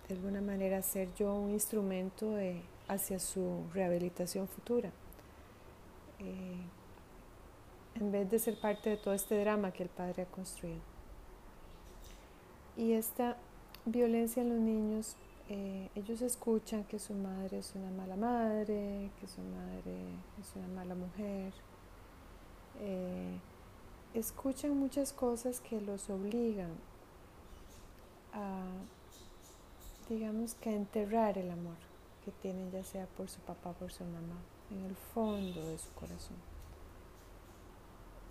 de 0.07 0.15
alguna 0.15 0.41
manera 0.41 0.81
ser 0.81 1.13
yo 1.15 1.33
un 1.33 1.51
instrumento 1.51 2.35
hacia 2.87 3.19
su 3.19 3.63
rehabilitación 3.73 4.47
futura. 4.47 4.91
Eh, 6.19 6.57
en 7.95 8.11
vez 8.11 8.29
de 8.29 8.39
ser 8.39 8.59
parte 8.59 8.91
de 8.91 8.97
todo 8.97 9.13
este 9.13 9.39
drama 9.39 9.71
que 9.71 9.83
el 9.83 9.89
padre 9.89 10.23
ha 10.23 10.25
construido. 10.25 10.81
Y 12.75 12.93
esta 12.93 13.37
violencia 13.85 14.43
en 14.43 14.49
los 14.49 14.59
niños, 14.59 15.15
eh, 15.49 15.89
ellos 15.95 16.21
escuchan 16.21 16.83
que 16.83 16.99
su 16.99 17.13
madre 17.13 17.59
es 17.59 17.73
una 17.73 17.89
mala 17.89 18.15
madre, 18.15 19.09
que 19.19 19.27
su 19.27 19.41
madre 19.41 19.97
es 20.39 20.55
una 20.55 20.67
mala 20.67 20.93
mujer. 20.93 21.53
Eh, 22.79 23.39
escuchan 24.13 24.77
muchas 24.77 25.11
cosas 25.11 25.59
que 25.59 25.81
los 25.81 26.09
obligan 26.09 26.69
a, 28.33 28.65
digamos 30.09 30.55
que 30.55 30.75
enterrar 30.75 31.37
el 31.37 31.51
amor 31.51 31.77
que 32.23 32.31
tienen 32.31 32.71
ya 32.71 32.83
sea 32.83 33.05
por 33.05 33.29
su 33.29 33.39
papá 33.41 33.73
por 33.73 33.91
su 33.91 34.03
mamá 34.03 34.41
en 34.71 34.83
el 34.83 34.95
fondo 34.95 35.65
de 35.67 35.77
su 35.77 35.89
corazón. 35.91 36.37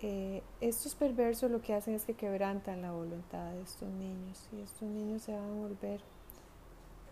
Eh, 0.01 0.43
estos 0.61 0.93
perversos 0.93 1.49
lo 1.49 1.61
que 1.61 1.73
hacen 1.73 1.95
es 1.95 2.05
que 2.05 2.13
quebrantan 2.13 2.83
la 2.83 2.91
voluntad 2.91 3.51
de 3.53 3.61
estos 3.61 3.89
niños 3.89 4.47
y 4.53 4.61
estos 4.61 4.87
niños 4.87 5.23
se 5.23 5.33
van 5.33 5.49
a 5.49 5.53
volver 5.53 6.01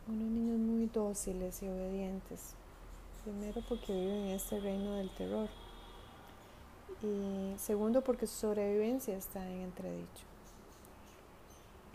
unos 0.07 0.29
niños 0.29 0.59
muy 0.59 0.85
dóciles 0.87 1.63
y 1.63 1.67
obedientes. 1.67 2.53
Primero 3.23 3.63
porque 3.67 3.91
viven 3.91 4.25
en 4.25 4.35
este 4.35 4.59
reino 4.59 4.93
del 4.93 5.09
terror 5.15 5.49
y 7.01 7.57
segundo 7.57 8.03
porque 8.03 8.27
su 8.27 8.35
sobrevivencia 8.35 9.17
está 9.17 9.43
en 9.49 9.61
entredicho. 9.61 10.34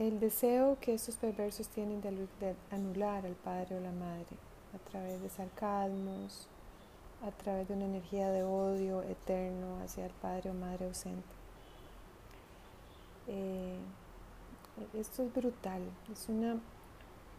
El 0.01 0.19
deseo 0.19 0.79
que 0.81 0.95
estos 0.95 1.17
perversos 1.17 1.69
tienen 1.69 2.01
de 2.01 2.57
anular 2.71 3.27
al 3.27 3.35
padre 3.35 3.77
o 3.77 3.81
la 3.81 3.93
madre 3.93 4.35
a 4.75 4.79
través 4.91 5.21
de 5.21 5.29
sarcasmos, 5.29 6.49
a 7.23 7.31
través 7.33 7.69
de 7.69 7.75
una 7.75 7.85
energía 7.85 8.31
de 8.31 8.43
odio 8.43 9.03
eterno 9.03 9.79
hacia 9.85 10.07
el 10.07 10.13
padre 10.13 10.53
o 10.53 10.55
madre 10.55 10.87
ausente. 10.87 11.29
Eh, 13.29 13.77
esto 14.95 15.23
es 15.23 15.35
brutal, 15.35 15.83
es 16.11 16.31
una 16.31 16.59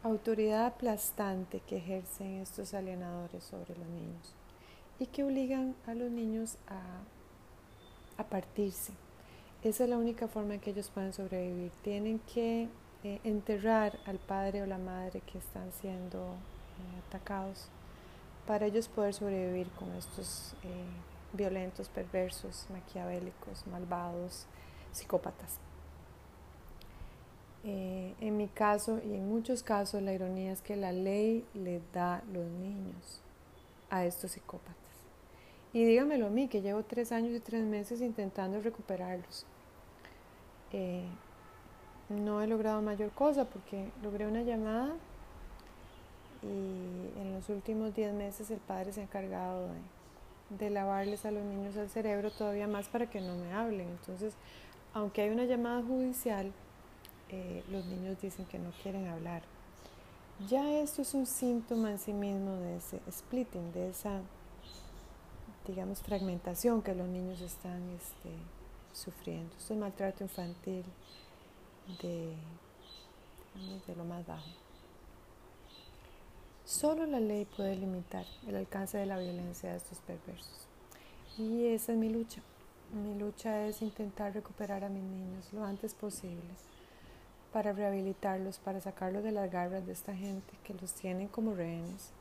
autoridad 0.03 0.67
aplastante 0.67 1.61
que 1.61 1.77
ejercen 1.77 2.41
estos 2.41 2.75
alienadores 2.75 3.43
sobre 3.43 3.75
los 3.75 3.87
niños 3.87 4.35
y 4.99 5.07
que 5.07 5.23
obligan 5.23 5.75
a 5.87 5.95
los 5.95 6.11
niños 6.11 6.59
a, 6.67 8.21
a 8.21 8.23
partirse. 8.29 8.93
Esa 9.63 9.83
es 9.83 9.89
la 9.91 9.97
única 9.97 10.27
forma 10.27 10.57
que 10.57 10.71
ellos 10.71 10.89
pueden 10.89 11.13
sobrevivir. 11.13 11.71
Tienen 11.83 12.17
que 12.33 12.67
eh, 13.03 13.19
enterrar 13.23 13.99
al 14.07 14.17
padre 14.17 14.63
o 14.63 14.65
la 14.65 14.79
madre 14.79 15.21
que 15.21 15.37
están 15.37 15.71
siendo 15.71 16.17
eh, 16.17 17.01
atacados 17.07 17.67
para 18.47 18.65
ellos 18.65 18.87
poder 18.87 19.13
sobrevivir 19.13 19.69
con 19.77 19.91
estos 19.91 20.55
eh, 20.63 20.85
violentos, 21.33 21.89
perversos, 21.89 22.65
maquiavélicos, 22.71 23.67
malvados, 23.67 24.47
psicópatas. 24.91 25.59
En 27.63 28.37
mi 28.37 28.47
caso 28.47 28.99
y 29.05 29.13
en 29.13 29.29
muchos 29.29 29.61
casos 29.61 30.01
la 30.01 30.13
ironía 30.13 30.51
es 30.51 30.63
que 30.63 30.75
la 30.75 30.91
ley 30.91 31.45
le 31.53 31.79
da 31.93 32.23
los 32.33 32.47
niños 32.47 33.21
a 33.91 34.03
estos 34.03 34.31
psicópatas. 34.31 34.80
Y 35.73 35.85
dígamelo 35.85 36.27
a 36.27 36.29
mí, 36.29 36.47
que 36.47 36.61
llevo 36.61 36.83
tres 36.83 37.11
años 37.11 37.33
y 37.35 37.39
tres 37.39 37.63
meses 37.63 38.01
intentando 38.01 38.59
recuperarlos. 38.61 39.45
Eh, 40.73 41.05
no 42.09 42.41
he 42.41 42.47
logrado 42.47 42.81
mayor 42.81 43.11
cosa 43.11 43.45
porque 43.45 43.89
logré 44.03 44.27
una 44.27 44.41
llamada 44.41 44.95
y 46.43 47.19
en 47.19 47.33
los 47.33 47.49
últimos 47.49 47.93
10 47.95 48.13
meses 48.13 48.51
el 48.51 48.59
padre 48.59 48.91
se 48.91 49.01
ha 49.01 49.03
encargado 49.03 49.69
de, 50.49 50.69
lavarles 50.69 51.25
a 51.25 51.31
los 51.31 51.43
niños 51.43 51.75
el 51.75 51.89
cerebro 51.89 52.31
todavía 52.31 52.67
más 52.67 52.89
para 52.89 53.09
que 53.09 53.21
no 53.21 53.35
me 53.35 53.53
hablen. 53.53 53.87
Entonces, 53.87 54.33
aunque 54.93 55.21
hay 55.21 55.29
una 55.29 55.45
llamada 55.45 55.81
judicial, 55.81 56.51
eh, 57.29 57.63
los 57.71 57.85
niños 57.85 58.19
dicen 58.21 58.45
que 58.45 58.59
no 58.59 58.71
quieren 58.83 59.07
hablar. 59.07 59.43
Ya 60.49 60.69
esto 60.79 61.03
es 61.03 61.13
un 61.13 61.25
síntoma 61.25 61.91
en 61.91 61.99
sí 61.99 62.11
mismo 62.11 62.55
de 62.55 62.77
ese 62.77 62.99
splitting, 63.09 63.71
de 63.71 63.89
esa, 63.89 64.21
digamos, 65.71 66.01
fragmentación 66.01 66.81
que 66.81 66.93
los 66.93 67.07
niños 67.07 67.39
están 67.39 67.81
este, 67.91 68.29
sufriendo. 68.93 69.55
Esto 69.57 69.73
es 69.73 69.79
maltrato 69.79 70.23
infantil 70.23 70.83
de, 72.01 72.33
de 73.87 73.95
lo 73.95 74.03
más 74.03 74.27
bajo. 74.27 74.49
Solo 76.65 77.05
la 77.05 77.21
ley 77.21 77.45
puede 77.45 77.77
limitar 77.77 78.25
el 78.47 78.55
alcance 78.57 78.97
de 78.97 79.05
la 79.05 79.17
violencia 79.17 79.71
de 79.71 79.77
estos 79.77 79.99
perversos. 79.99 80.67
Y 81.37 81.67
esa 81.67 81.93
es 81.93 81.97
mi 81.97 82.09
lucha. 82.09 82.41
Mi 82.93 83.17
lucha 83.17 83.65
es 83.65 83.81
intentar 83.81 84.33
recuperar 84.33 84.83
a 84.83 84.89
mis 84.89 85.03
niños 85.03 85.53
lo 85.53 85.63
antes 85.63 85.93
posible 85.93 86.53
para 87.53 87.71
rehabilitarlos, 87.71 88.59
para 88.59 88.81
sacarlos 88.81 89.23
de 89.23 89.31
las 89.31 89.49
garras 89.49 89.85
de 89.85 89.93
esta 89.93 90.13
gente 90.13 90.53
que 90.65 90.73
los 90.73 90.93
tienen 90.93 91.29
como 91.29 91.53
rehenes, 91.53 92.11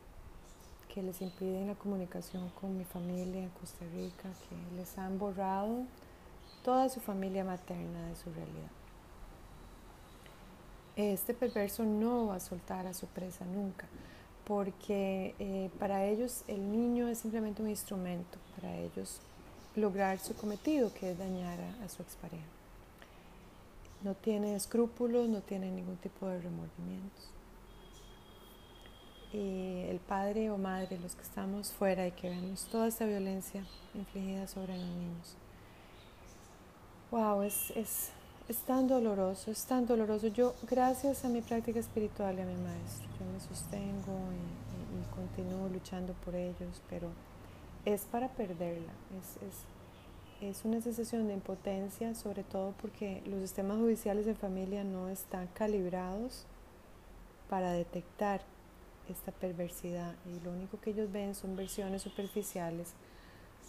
que 0.93 1.01
les 1.01 1.21
impiden 1.21 1.67
la 1.67 1.75
comunicación 1.75 2.49
con 2.49 2.77
mi 2.77 2.83
familia 2.83 3.41
en 3.41 3.49
Costa 3.49 3.85
Rica, 3.93 4.29
que 4.49 4.75
les 4.75 4.97
han 4.97 5.17
borrado 5.17 5.85
toda 6.63 6.89
su 6.89 6.99
familia 6.99 7.43
materna 7.43 8.07
de 8.07 8.15
su 8.15 8.31
realidad. 8.31 8.71
Este 10.95 11.33
perverso 11.33 11.83
no 11.83 12.27
va 12.27 12.35
a 12.35 12.39
soltar 12.39 12.85
a 12.85 12.93
su 12.93 13.07
presa 13.07 13.45
nunca 13.45 13.87
porque 14.45 15.35
eh, 15.39 15.69
para 15.79 16.05
ellos 16.05 16.43
el 16.47 16.71
niño 16.71 17.07
es 17.07 17.19
simplemente 17.19 17.61
un 17.61 17.69
instrumento 17.69 18.37
para 18.55 18.75
ellos 18.75 19.21
lograr 19.75 20.19
su 20.19 20.35
cometido, 20.35 20.93
que 20.93 21.11
es 21.11 21.17
dañar 21.17 21.57
a, 21.83 21.87
su 21.87 22.01
expareja. 22.01 22.43
No 24.03 24.13
tiene 24.15 24.55
escrúpulos, 24.55 25.29
no 25.29 25.41
tiene 25.41 25.71
ningún 25.71 25.95
tipo 25.97 26.27
de 26.27 26.41
remordimientos. 26.41 27.29
Y 29.33 29.85
el 29.89 29.99
padre 29.99 30.51
o 30.51 30.57
madre, 30.57 30.99
los 30.99 31.15
que 31.15 31.23
estamos 31.23 31.71
fuera 31.71 32.05
y 32.07 32.11
que 32.11 32.29
vemos 32.29 32.65
toda 32.65 32.87
esta 32.87 33.05
violencia 33.05 33.63
infligida 33.93 34.47
sobre 34.47 34.77
los 34.77 34.87
niños, 34.87 35.35
wow, 37.11 37.41
es, 37.41 37.71
es 37.71 38.11
es 38.51 38.57
tan 38.57 38.85
doloroso, 38.85 39.49
es 39.49 39.63
tan 39.65 39.85
doloroso. 39.85 40.27
Yo, 40.27 40.53
gracias 40.69 41.23
a 41.23 41.29
mi 41.29 41.41
práctica 41.41 41.79
espiritual 41.79 42.37
y 42.37 42.41
a 42.41 42.45
mi 42.45 42.55
maestro, 42.55 43.07
yo 43.17 43.25
me 43.31 43.39
sostengo 43.39 44.17
y, 44.33 44.61
continúo 45.15 45.67
luchando 45.69 46.13
por 46.25 46.35
ellos, 46.35 46.81
pero 46.89 47.09
es 47.85 48.01
para 48.03 48.27
perderla. 48.27 48.91
Es, 49.19 49.37
es, 50.41 50.59
es 50.59 50.65
una 50.65 50.81
sensación 50.81 51.27
de 51.27 51.33
impotencia, 51.33 52.13
sobre 52.13 52.43
todo 52.43 52.73
porque 52.81 53.21
los 53.25 53.39
sistemas 53.41 53.77
judiciales 53.77 54.27
en 54.27 54.35
familia 54.35 54.83
no 54.83 55.09
están 55.09 55.47
calibrados 55.53 56.45
para 57.49 57.71
detectar 57.71 58.41
esta 59.11 59.31
perversidad 59.31 60.15
y 60.25 60.43
lo 60.43 60.51
único 60.51 60.79
que 60.79 60.91
ellos 60.91 61.11
ven 61.11 61.35
son 61.35 61.55
versiones 61.55 62.01
superficiales. 62.01 62.93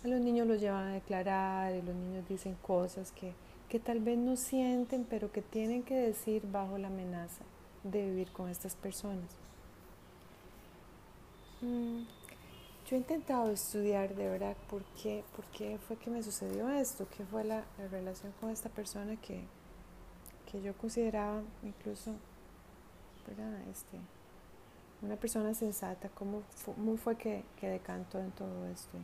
A 0.04 0.08
los 0.08 0.20
niños 0.20 0.46
los 0.46 0.60
llevan 0.60 0.88
a 0.88 0.94
declarar 0.94 1.74
y 1.74 1.82
los 1.82 1.94
niños 1.94 2.28
dicen 2.28 2.56
cosas 2.62 3.12
que 3.12 3.34
que 3.72 3.80
tal 3.80 4.00
vez 4.00 4.18
no 4.18 4.36
sienten, 4.36 5.06
pero 5.08 5.32
que 5.32 5.40
tienen 5.40 5.82
que 5.82 5.94
decir 5.94 6.42
bajo 6.46 6.76
la 6.76 6.88
amenaza 6.88 7.42
de 7.82 8.04
vivir 8.04 8.30
con 8.30 8.50
estas 8.50 8.76
personas. 8.76 9.24
Mm, 11.62 12.02
yo 12.86 12.96
he 12.96 12.98
intentado 12.98 13.50
estudiar 13.50 14.14
de 14.14 14.28
verdad 14.28 14.58
por 14.68 14.82
qué, 15.02 15.24
por 15.34 15.46
qué 15.46 15.78
fue 15.88 15.96
que 15.96 16.10
me 16.10 16.22
sucedió 16.22 16.68
esto, 16.68 17.08
qué 17.16 17.24
fue 17.24 17.44
la, 17.44 17.64
relación 17.90 18.34
con 18.42 18.50
esta 18.50 18.68
persona 18.68 19.16
que, 19.16 19.40
que 20.50 20.60
yo 20.60 20.74
consideraba 20.74 21.40
incluso 21.62 22.12
Este, 23.70 23.96
una 25.02 25.16
persona 25.16 25.52
sensata, 25.54 26.08
cómo 26.10 26.42
fue, 26.54 26.96
fue 26.96 27.16
que, 27.16 27.44
que 27.60 27.68
decantó 27.68 28.20
en 28.20 28.30
todo 28.30 28.66
esto. 28.66 28.98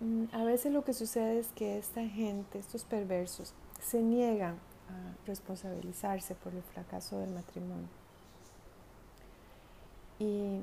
Mm, 0.00 0.24
a 0.32 0.44
veces 0.44 0.72
lo 0.72 0.84
que 0.84 0.92
sucede 0.92 1.38
es 1.38 1.48
que 1.48 1.78
esta 1.78 2.06
gente, 2.06 2.58
estos 2.58 2.84
perversos, 2.84 3.52
se 3.80 4.02
niegan 4.02 4.54
a 4.54 5.26
responsabilizarse 5.26 6.34
por 6.34 6.54
el 6.54 6.62
fracaso 6.62 7.18
del 7.18 7.30
matrimonio. 7.30 7.88
Y 10.18 10.62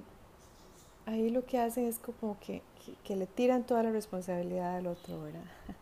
ahí 1.05 1.29
lo 1.29 1.45
que 1.45 1.59
hacen 1.59 1.85
es 1.85 1.99
como 1.99 2.37
que, 2.39 2.61
que, 3.03 3.15
le 3.15 3.27
tiran 3.27 3.63
toda 3.65 3.83
la 3.83 3.91
responsabilidad 3.91 4.77
al 4.77 4.87
otro, 4.87 5.21
¿verdad? 5.21 5.43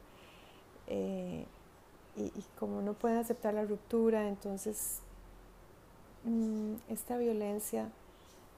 Eh, 0.88 1.45
y, 2.17 2.29
como 2.60 2.82
no 2.82 2.93
pueden 2.93 3.17
aceptar 3.17 3.53
la 3.53 3.63
ruptura, 3.63 4.27
entonces 4.27 4.99
mm, 6.25 6.73
esta 6.89 7.17
violencia 7.17 7.89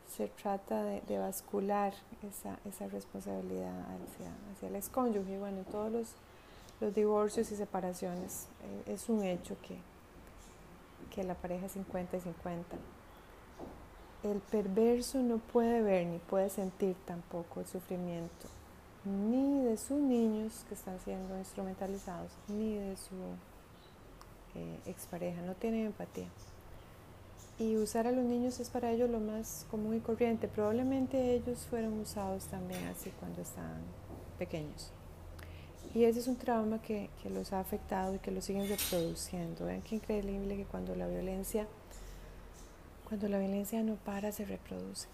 se 0.07 0.27
trata 0.27 0.83
de, 0.83 1.19
bascular 1.19 1.93
esa, 2.27 2.59
esa, 2.65 2.87
responsabilidad 2.87 3.79
hacia, 3.81 4.31
hacia 4.51 4.69
el 4.69 4.75
excónyuge. 4.75 5.37
Bueno, 5.39 5.59
en 5.59 5.65
todos 5.65 5.91
los, 5.91 6.15
los 6.79 6.93
divorcios 6.93 7.51
y 7.51 7.55
separaciones 7.55 8.47
eh, 8.63 8.93
es 8.93 9.09
un 9.09 9.23
hecho 9.23 9.57
que, 9.61 9.77
que 11.13 11.23
la 11.23 11.35
pareja 11.35 11.65
es 11.65 11.73
50 11.73 12.17
y 12.17 12.21
50 12.21 12.75
el 14.23 14.39
perverso 14.39 15.19
no 15.19 15.37
puede 15.37 15.83
ver 15.83 16.07
ni 16.07 16.17
puede 16.17 16.49
sentir 16.49 16.95
tampoco 17.05 17.59
el 17.59 17.67
sufrimiento 17.67 18.47
ni 19.05 19.63
de 19.63 19.77
sus 19.77 19.99
niños 19.99 20.65
que 20.67 20.73
están 20.73 20.99
siendo 20.99 21.37
instrumentalizados, 21.37 22.31
ni 22.47 22.75
de 22.75 22.97
su 22.97 23.15
eh, 24.55 24.79
expareja, 24.87 25.41
no 25.41 25.53
tiene 25.53 25.85
empatía. 25.85 26.27
Y 27.57 27.77
usar 27.77 28.05
a 28.07 28.11
los 28.11 28.25
niños 28.25 28.59
es 28.59 28.69
para 28.69 28.91
ellos 28.91 29.09
lo 29.09 29.19
más 29.19 29.65
común 29.71 29.95
y 29.95 29.99
corriente. 29.99 30.47
Probablemente 30.47 31.35
ellos 31.35 31.65
fueron 31.69 31.99
usados 31.99 32.45
también 32.45 32.83
así 32.87 33.11
cuando 33.19 33.41
estaban 33.41 33.81
pequeños. 34.37 34.91
Y 35.93 36.03
ese 36.03 36.19
es 36.19 36.27
un 36.27 36.35
trauma 36.35 36.81
que, 36.81 37.09
que 37.23 37.29
los 37.29 37.53
ha 37.53 37.61
afectado 37.61 38.15
y 38.15 38.19
que 38.19 38.31
los 38.31 38.43
siguen 38.43 38.67
reproduciendo. 38.67 39.65
Vean 39.65 39.81
qué 39.81 39.95
increíble 39.95 40.57
que 40.57 40.65
cuando 40.65 40.93
la 40.95 41.07
violencia 41.07 41.67
cuando 43.07 43.29
la 43.29 43.37
violencia 43.37 43.83
no 43.83 43.95
para, 43.95 44.31
se 44.31 44.45
reproduce. 44.45 45.07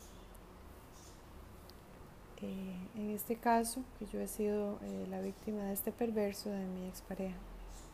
Eh, 2.42 2.76
en 2.96 3.10
este 3.12 3.36
caso, 3.36 3.84
que 4.00 4.06
yo 4.08 4.20
he 4.20 4.28
sido 4.28 4.80
eh, 4.82 5.06
la 5.10 5.22
víctima 5.22 5.64
de 5.66 5.74
este 5.74 5.92
perverso 5.92 6.50
de 6.50 6.66
mi 6.66 6.88
expareja, 6.88 7.36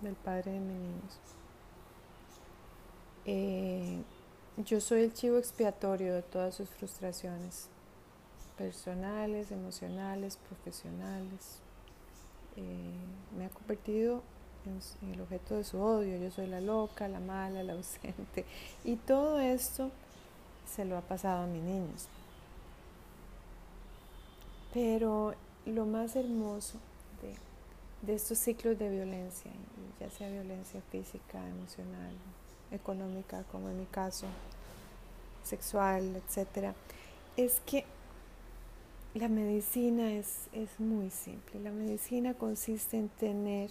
del 0.02 0.16
padre 0.16 0.52
de 0.52 0.60
mis 0.60 0.78
niños. 0.78 1.20
Eh, 3.26 4.04
yo 4.66 4.82
soy 4.82 5.04
el 5.04 5.14
chivo 5.14 5.38
expiatorio 5.38 6.16
de 6.16 6.24
todas 6.24 6.56
sus 6.56 6.70
frustraciones 6.70 7.68
personales, 8.58 9.52
emocionales, 9.52 10.38
profesionales. 10.38 11.60
me 13.38 13.46
ha 13.46 13.50
convertido 13.50 14.24
en, 14.66 15.14
el 15.14 15.22
objeto 15.22 15.56
de 15.56 15.64
su 15.64 15.80
odio. 15.80 16.18
Yo 16.18 16.32
soy 16.32 16.48
la 16.48 16.60
loca, 16.60 17.08
la 17.08 17.20
mala, 17.20 17.64
la 17.64 17.74
ausente. 17.74 18.46
Y 18.84 18.96
todo 18.96 19.40
esto 19.40 19.92
se 20.66 20.86
lo 20.86 20.98
ha 20.98 21.02
pasado 21.02 21.44
a 21.44 21.48
mis 21.48 21.62
niños. 21.62 22.08
Pero 24.74 25.36
lo 25.66 25.86
más 25.86 26.16
hermoso 26.16 26.78
de, 28.02 28.16
estos 28.16 28.40
ciclos 28.40 28.78
de 28.80 28.90
violencia, 28.90 29.52
ya 30.00 30.10
sea 30.10 30.30
violencia 30.30 30.82
física, 30.92 31.48
emocional, 31.48 32.14
económica, 32.72 33.44
como 33.52 33.70
en 33.70 33.80
mi 33.80 33.86
caso, 33.86 34.28
sexual, 35.44 36.16
etcétera, 36.16 36.76
es 37.36 37.62
que 37.66 37.86
la 39.14 39.30
medicina 39.30 40.12
es, 40.12 40.48
es 40.54 40.80
muy 40.80 41.10
simple. 41.10 41.60
La 41.60 41.72
medicina 41.72 42.34
consiste 42.34 42.98
en 42.98 43.10
tener 43.10 43.70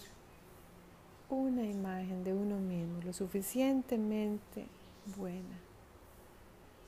una 1.29 1.63
imagen 1.63 2.23
de 2.23 2.33
uno 2.33 2.57
mismo 2.57 3.01
lo 3.03 3.13
suficientemente 3.13 4.65
buena 5.17 5.67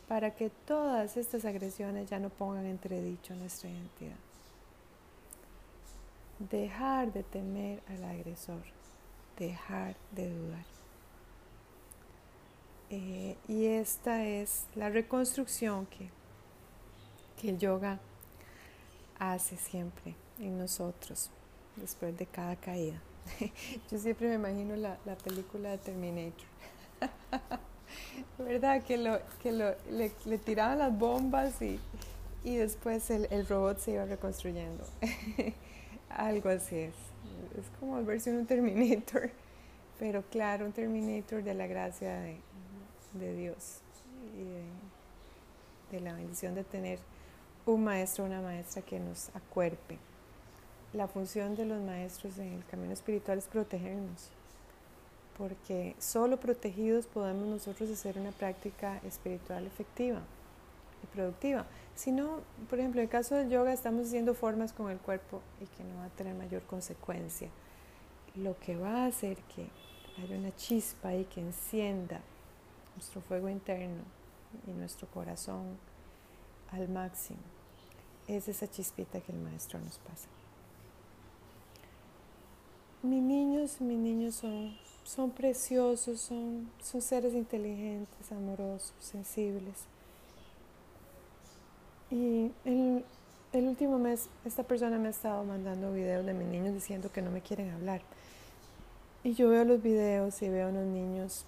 para 0.08 0.34
que 0.34 0.50
todas 0.50 1.18
estas 1.18 1.46
agresiones 1.46 2.10
ya 2.10 2.20
no 2.20 2.30
pongan 2.30 2.66
entredicho 2.66 3.36
nuestra 3.36 3.70
identidad. 3.70 4.18
Dejar 6.40 7.14
de 7.14 7.22
temer 7.22 7.84
al 7.88 8.04
agresor, 8.04 8.64
dejar 9.38 9.96
de 10.12 10.34
dudar. 10.34 10.79
Eh, 12.92 13.38
y 13.48 13.66
esta 13.66 14.26
es 14.26 14.66
la 14.76 14.90
reconstrucción 14.90 15.86
que, 15.86 16.10
que 17.40 17.50
el 17.50 17.60
yoga 17.60 18.00
hace 19.20 19.58
siempre 19.58 20.16
en 20.40 20.58
nosotros 20.58 21.30
después 21.76 22.18
de 22.18 22.26
cada 22.26 22.56
caída. 22.56 23.00
Yo 23.92 23.98
siempre 24.00 24.30
me 24.30 24.36
imagino 24.36 24.76
la, 24.76 24.98
película 25.24 25.70
de 25.70 25.78
Terminator. 25.78 26.48
¿Verdad? 28.40 28.84
Que, 28.84 28.98
lo, 28.98 29.20
que 29.42 29.52
lo, 29.52 29.76
le, 29.92 30.38
tiraban 30.40 30.80
las 30.80 30.98
bombas 30.98 31.62
y, 31.62 31.80
y 32.44 32.56
después 32.56 33.10
el, 33.12 33.28
el, 33.30 33.48
robot 33.48 33.78
se 33.78 33.92
iba 33.92 34.06
reconstruyendo. 34.06 34.84
Algo 36.10 36.50
así 36.50 36.76
es. 36.76 36.94
Es 37.58 37.70
como 37.80 38.04
verse 38.04 38.36
un 38.36 38.46
Terminator. 38.46 39.32
Pero 40.00 40.24
claro, 40.24 40.66
un 40.66 40.72
Terminator 40.72 41.44
de 41.44 41.54
la 41.54 41.68
gracia 41.68 42.20
de, 42.22 42.38
de 43.14 43.36
Dios 43.36 43.82
y 44.36 45.94
de, 45.94 46.00
la 46.02 46.14
bendición 46.14 46.56
de 46.56 46.64
tener 46.64 47.00
un 47.66 47.84
maestro 47.84 48.24
o 48.24 48.28
una 48.28 48.42
maestra 48.42 48.82
que 48.82 49.00
nos 49.00 49.30
acuerpe 49.36 49.98
la 50.94 51.08
función 51.08 51.56
de 51.56 51.66
los 51.66 51.82
maestros 51.82 52.38
en 52.40 52.54
el 52.54 52.66
camino 52.66 52.94
espiritual 52.94 53.38
es 53.38 53.46
protegernos, 53.46 54.30
porque 55.38 55.96
solo 56.00 56.40
protegidos 56.40 57.06
podemos 57.06 57.48
nosotros 57.48 57.92
hacer 57.92 58.18
una 58.18 58.32
práctica 58.32 59.00
espiritual 59.06 59.68
efectiva 59.68 60.22
y 61.04 61.08
productiva. 61.16 61.66
Si 61.96 62.12
no, 62.12 62.40
por 62.70 62.80
ejemplo, 62.80 63.02
en 63.02 63.06
el 63.06 63.12
caso 63.12 63.36
del 63.36 63.50
yoga 63.50 63.72
estamos 63.72 64.08
haciendo 64.08 64.34
formas 64.34 64.74
con 64.74 64.90
el 64.90 64.98
cuerpo 64.98 65.42
y 65.62 65.66
que 65.78 65.84
no 65.84 65.98
va 65.98 66.06
a 66.06 66.10
tener 66.10 66.34
mayor 66.34 66.64
consecuencia. 66.64 67.50
Lo 68.36 68.58
que 68.60 68.76
va 68.76 69.04
a 69.04 69.06
hacer 69.06 69.38
que 69.56 69.68
haya 70.22 70.38
una 70.38 70.56
chispa 70.56 71.14
y 71.14 71.26
que 71.26 71.42
encienda 71.42 72.22
nuestro 73.00 73.22
fuego 73.22 73.48
interno 73.48 74.04
y 74.68 74.72
nuestro 74.72 75.08
corazón 75.08 75.78
al 76.70 76.90
máximo 76.90 77.40
es 78.28 78.50
esa 78.50 78.70
chispita 78.70 79.22
que 79.22 79.32
el 79.32 79.38
maestro 79.38 79.80
nos 79.80 79.98
pasa. 80.00 80.28
Mis 83.02 83.24
niños, 83.24 83.80
mis 83.80 83.98
niños 83.98 84.36
son, 84.36 84.76
son 85.06 85.32
preciosos, 85.32 86.20
son, 86.20 86.70
son 86.84 87.02
seres 87.02 87.34
inteligentes, 87.34 88.30
amorosos, 88.34 88.94
sensibles. 89.00 89.86
Y 92.12 92.52
el, 92.66 93.06
el 93.54 93.66
último 93.66 93.98
mes 93.98 94.28
esta 94.44 94.64
persona 94.64 94.98
me 94.98 95.08
ha 95.08 95.12
estado 95.12 95.46
mandando 95.46 95.94
videos 95.94 96.26
de 96.26 96.34
mis 96.34 96.50
niños 96.50 96.74
diciendo 96.74 97.10
que 97.14 97.22
no 97.22 97.32
me 97.32 97.40
quieren 97.40 97.70
hablar. 97.72 98.02
Y 99.24 99.36
yo 99.36 99.48
veo 99.48 99.64
los 99.64 99.82
videos 99.82 100.42
y 100.42 100.50
veo 100.50 100.68
a 100.68 100.70
unos 100.72 100.86
niños 100.86 101.46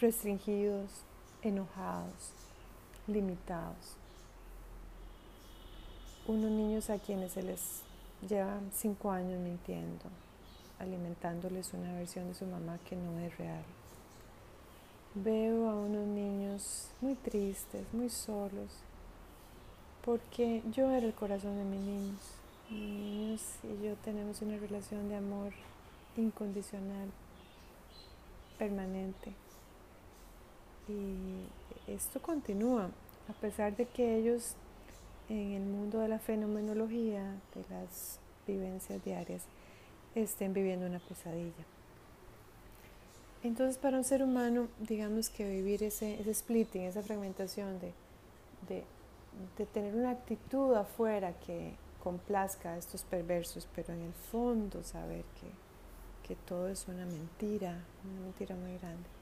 restringidos, 0.00 0.90
enojados, 1.42 2.32
limitados. 3.06 3.96
Unos 6.26 6.50
niños 6.50 6.88
a 6.88 6.98
quienes 6.98 7.32
se 7.32 7.42
les 7.42 7.82
llevan 8.26 8.70
cinco 8.72 9.10
años 9.10 9.38
mintiendo, 9.40 10.04
alimentándoles 10.78 11.74
una 11.74 11.92
versión 11.94 12.28
de 12.28 12.34
su 12.34 12.46
mamá 12.46 12.78
que 12.88 12.96
no 12.96 13.18
es 13.18 13.36
real. 13.36 13.64
Veo 15.14 15.68
a 15.68 15.74
unos 15.74 16.06
niños 16.06 16.88
muy 17.02 17.14
tristes, 17.14 17.84
muy 17.92 18.08
solos, 18.08 18.70
porque 20.02 20.62
yo 20.70 20.90
era 20.90 21.06
el 21.06 21.14
corazón 21.14 21.58
de 21.58 21.64
mis 21.64 21.80
niños. 21.80 22.20
Mis 22.70 22.80
niños 22.80 23.42
y 23.64 23.84
yo 23.84 23.96
tenemos 23.96 24.40
una 24.40 24.56
relación 24.56 25.08
de 25.10 25.16
amor 25.16 25.52
incondicional, 26.16 27.10
permanente. 28.58 29.34
Y 30.90 31.92
esto 31.92 32.20
continúa, 32.20 32.90
a 33.28 33.32
pesar 33.40 33.76
de 33.76 33.86
que 33.86 34.16
ellos 34.16 34.56
en 35.28 35.52
el 35.52 35.62
mundo 35.62 36.00
de 36.00 36.08
la 36.08 36.18
fenomenología, 36.18 37.22
de 37.54 37.64
las 37.70 38.18
vivencias 38.46 39.02
diarias, 39.04 39.44
estén 40.14 40.52
viviendo 40.52 40.86
una 40.86 40.98
pesadilla. 40.98 41.64
Entonces, 43.42 43.78
para 43.78 43.96
un 43.96 44.04
ser 44.04 44.22
humano, 44.22 44.68
digamos 44.80 45.30
que 45.30 45.48
vivir 45.48 45.82
ese, 45.82 46.20
ese 46.20 46.34
splitting, 46.34 46.82
esa 46.82 47.02
fragmentación 47.02 47.78
de, 47.78 47.92
de, 48.68 49.66
tener 49.66 49.94
una 49.94 50.10
actitud 50.10 50.74
afuera 50.74 51.32
que 51.46 51.74
complazca 52.02 52.72
a 52.72 52.78
estos 52.78 53.02
perversos, 53.04 53.68
pero 53.74 53.94
en 53.94 54.02
el 54.02 54.12
fondo 54.12 54.82
saber 54.82 55.24
que, 55.40 56.28
que 56.28 56.34
todo 56.44 56.68
es 56.68 56.86
una 56.88 57.06
mentira, 57.06 57.82
una 58.04 58.20
mentira 58.20 58.56
muy 58.56 58.76
grande. 58.78 59.19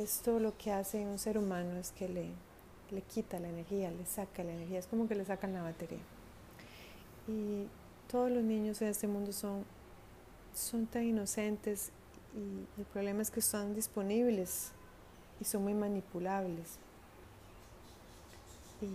Esto 0.00 0.40
lo 0.40 0.56
que 0.56 0.72
hace 0.72 1.04
un 1.04 1.18
ser 1.18 1.36
humano 1.36 1.76
es 1.76 1.92
que 1.92 2.08
le, 2.08 2.30
le 2.90 3.02
quita 3.02 3.38
la 3.38 3.50
energía, 3.50 3.90
le 3.90 4.06
saca 4.06 4.42
la 4.42 4.52
energía, 4.52 4.78
es 4.78 4.86
como 4.86 5.06
que 5.06 5.14
le 5.14 5.26
sacan 5.26 5.52
la 5.52 5.60
batería. 5.60 6.00
Y 7.28 7.66
todos 8.10 8.30
los 8.30 8.42
niños 8.42 8.80
en 8.80 8.88
este 8.88 9.06
mundo 9.06 9.34
son, 9.34 9.66
son 10.54 10.86
tan 10.86 11.04
inocentes 11.04 11.90
y 12.34 12.80
el 12.80 12.86
problema 12.86 13.20
es 13.20 13.30
que 13.30 13.40
están 13.40 13.74
disponibles 13.74 14.72
y 15.40 15.44
son 15.44 15.64
muy 15.64 15.74
manipulables. 15.74 16.78
y 18.80 18.88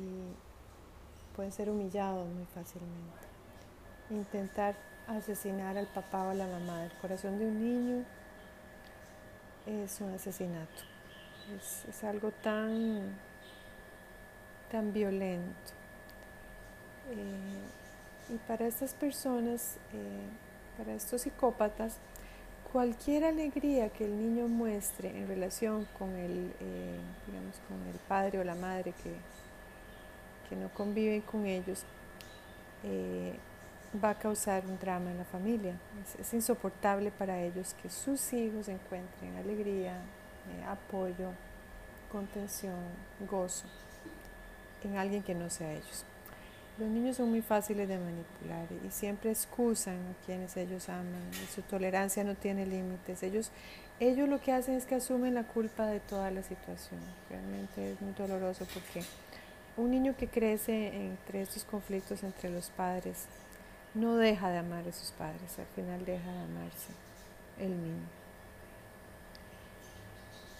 pueden 1.35 1.51
ser 1.51 1.69
humillados 1.69 2.27
muy 2.27 2.45
fácilmente. 2.45 3.27
Intentar 4.09 4.75
asesinar 5.07 5.77
al 5.77 5.85
papá 5.85 6.23
o 6.23 6.29
a 6.31 6.33
la 6.33 6.47
mamá. 6.47 6.85
El 6.85 6.91
corazón 6.93 7.37
de 7.37 7.45
un 7.45 7.61
niño 7.61 8.05
es 9.67 9.99
un 10.01 10.13
asesinato. 10.13 10.83
Es, 11.89 12.03
algo 12.03 12.31
tan, 12.31 13.15
tan 14.71 14.93
violento. 14.93 15.71
Eh, 17.11 18.33
y 18.33 18.37
para 18.47 18.67
estas 18.67 18.93
personas, 18.93 19.77
eh, 19.93 20.77
para 20.77 20.93
estos 20.93 21.21
psicópatas, 21.21 21.97
cualquier 22.71 23.23
alegría 23.23 23.89
que 23.89 24.05
el 24.05 24.17
niño 24.17 24.47
muestre 24.47 25.09
en 25.17 25.27
relación 25.27 25.87
con 25.97 26.09
el, 26.15 26.51
eh, 26.59 26.99
digamos, 27.27 27.55
con 27.67 27.81
el 27.87 27.99
padre 28.07 28.39
o 28.39 28.43
la 28.43 28.55
madre 28.55 28.93
que, 29.03 29.13
que 30.49 30.55
no 30.55 30.69
conviven 30.69 31.21
con 31.21 31.45
ellos, 31.45 31.83
va 34.03 34.11
a 34.11 34.15
causar 34.15 34.65
un 34.65 34.77
drama 34.79 35.11
en 35.11 35.17
la 35.17 35.25
familia. 35.25 35.75
Es, 36.19 36.33
insoportable 36.33 37.11
para 37.11 37.41
ellos 37.41 37.75
que 37.81 37.89
sus 37.89 38.33
hijos 38.33 38.67
encuentren 38.67 39.35
alegría, 39.37 39.93
eh, 39.93 40.63
apoyo, 40.65 41.31
contención, 42.11 42.75
gozo 43.29 43.65
en 44.83 44.97
alguien 44.97 45.23
que 45.23 45.33
no 45.33 45.49
sea 45.49 45.71
ellos. 45.71 46.05
Los 46.77 46.89
niños 46.89 47.17
son 47.17 47.31
muy 47.31 47.41
fáciles 47.41 47.87
de 47.87 47.97
manipular 47.97 48.67
y 48.87 48.91
siempre 48.91 49.31
excusan 49.31 49.95
a 49.95 50.25
quienes 50.25 50.55
ellos 50.57 50.89
aman 50.89 51.31
su 51.53 51.63
tolerancia 51.63 52.23
no 52.23 52.35
tiene 52.35 52.67
límites. 52.67 53.23
Ellos, 53.23 53.49
ellos 53.99 54.29
lo 54.29 54.39
que 54.39 54.53
hacen 54.53 54.75
es 54.75 54.85
que 54.85 54.93
asumen 54.93 55.33
la 55.33 55.43
culpa 55.43 55.87
de 55.87 55.99
toda 55.99 56.29
la 56.29 56.43
situación. 56.43 56.99
Realmente 57.31 57.93
es 57.93 58.01
muy 58.01 58.13
doloroso 58.13 58.67
porque 58.71 59.03
un 59.75 59.89
niño 59.89 60.15
que 60.15 60.27
crece 60.27 60.95
entre 60.95 61.41
estos 61.41 61.63
conflictos 61.63 62.21
entre 62.21 62.51
los 62.51 62.69
padres 62.69 63.25
no 63.97 64.15
deja 64.17 64.49
de 64.49 64.59
amar 64.59 64.87
a 64.87 64.91
sus 64.91 65.11
padres, 65.11 65.57
al 65.59 65.65
final 65.75 66.05
deja 66.05 66.31
de 66.31 66.39
amarse 66.39 66.89
el 67.59 67.69
niño. 67.69 68.07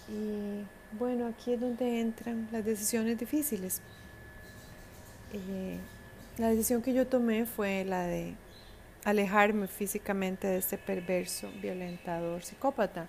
Y 0.08 0.96
bueno, 0.96 1.26
aquí 1.26 1.52
es 1.52 1.60
donde 1.60 2.00
entran 2.00 2.48
las 2.50 2.64
decisiones 2.64 3.18
difíciles. 3.18 3.82
Eh, 5.32 5.78
la 6.38 6.48
decisión 6.48 6.82
que 6.82 6.94
yo 6.94 7.06
tomé 7.06 7.44
fue 7.44 7.84
la 7.84 8.02
de 8.02 8.34
alejarme 9.04 9.66
físicamente 9.68 10.46
de 10.46 10.58
este 10.58 10.78
perverso, 10.78 11.50
violentador, 11.60 12.42
psicópata, 12.42 13.06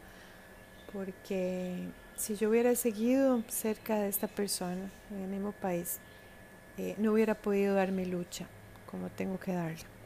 porque 0.91 1.87
si 2.15 2.35
yo 2.35 2.49
hubiera 2.49 2.75
seguido 2.75 3.43
cerca 3.47 3.95
de 3.95 4.09
esta 4.09 4.27
persona 4.27 4.89
en 5.11 5.21
el 5.21 5.29
mismo 5.29 5.53
país, 5.53 5.99
eh, 6.77 6.95
no 6.97 7.13
hubiera 7.13 7.35
podido 7.35 7.75
dar 7.75 7.91
mi 7.91 8.05
lucha 8.05 8.45
como 8.89 9.09
tengo 9.09 9.39
que 9.39 9.53
darla. 9.53 9.98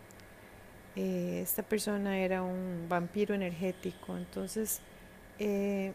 Eh, 0.96 1.42
esta 1.42 1.64
persona 1.64 2.20
era 2.20 2.44
un 2.44 2.86
vampiro 2.88 3.34
energético, 3.34 4.16
entonces 4.16 4.80
eh, 5.40 5.94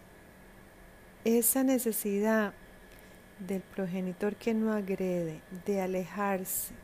esa 1.25 1.63
necesidad 1.63 2.53
del 3.39 3.63
progenitor 3.63 4.35
que 4.35 4.55
no 4.55 4.73
agrede, 4.73 5.41
de 5.65 5.81
alejarse, 5.81 6.75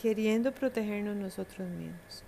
queriendo 0.00 0.52
protegernos 0.52 1.16
nosotros 1.16 1.66
mismos. 1.70 2.24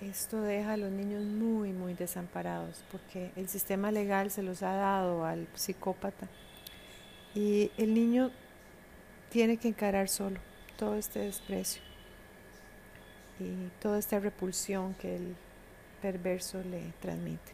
Esto 0.00 0.40
deja 0.42 0.74
a 0.74 0.76
los 0.76 0.92
niños 0.92 1.24
muy, 1.24 1.72
muy 1.72 1.94
desamparados 1.94 2.84
porque 2.92 3.32
el 3.34 3.48
sistema 3.48 3.90
legal 3.90 4.30
se 4.30 4.44
los 4.44 4.62
ha 4.62 4.74
dado 4.74 5.24
al 5.24 5.48
psicópata 5.54 6.28
y 7.34 7.72
el 7.76 7.94
niño 7.94 8.30
tiene 9.30 9.56
que 9.56 9.66
encarar 9.66 10.08
solo 10.08 10.38
todo 10.76 10.94
este 10.94 11.18
desprecio 11.18 11.87
y 13.40 13.70
toda 13.80 13.98
esta 13.98 14.18
repulsión 14.18 14.94
que 14.94 15.16
el 15.16 15.36
perverso 16.02 16.62
le 16.62 16.92
transmite. 17.00 17.52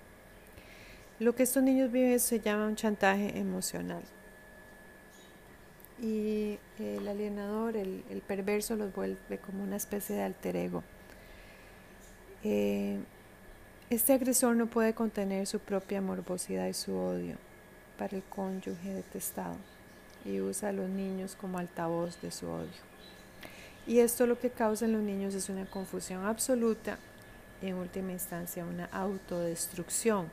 Lo 1.20 1.34
que 1.34 1.44
estos 1.44 1.62
niños 1.62 1.92
viven 1.92 2.18
se 2.18 2.40
llama 2.40 2.66
un 2.66 2.76
chantaje 2.76 3.38
emocional. 3.38 4.02
Y 6.02 6.58
el 6.78 7.06
alienador, 7.06 7.76
el, 7.76 8.22
perverso, 8.26 8.74
los 8.76 8.92
vuelve 8.94 9.38
como 9.38 9.62
una 9.62 9.76
especie 9.76 10.16
de 10.16 10.22
alter 10.22 10.56
ego. 10.56 10.82
Eh, 12.42 12.98
este 13.90 14.12
agresor 14.12 14.56
no 14.56 14.66
puede 14.66 14.92
contener 14.92 15.46
su 15.46 15.60
propia 15.60 16.00
morbosidad 16.00 16.66
y 16.66 16.74
su 16.74 16.96
odio 16.96 17.36
para 17.96 18.16
el 18.16 18.22
cónyuge 18.24 18.92
detestado 18.92 19.56
y 20.24 20.40
usa 20.40 20.70
a 20.70 20.72
los 20.72 20.88
niños 20.88 21.36
como 21.36 21.58
altavoz 21.58 22.20
de 22.20 22.30
su 22.30 22.48
odio. 22.48 22.93
Y 23.86 23.98
esto 23.98 24.26
lo 24.26 24.38
que 24.38 24.50
causa 24.50 24.86
en 24.86 24.92
los 24.92 25.02
niños 25.02 25.34
es 25.34 25.48
una 25.48 25.66
confusión 25.66 26.24
absoluta, 26.24 26.98
en 27.60 27.74
última 27.74 28.12
instancia 28.12 28.64
una 28.64 28.86
autodestrucción, 28.86 30.28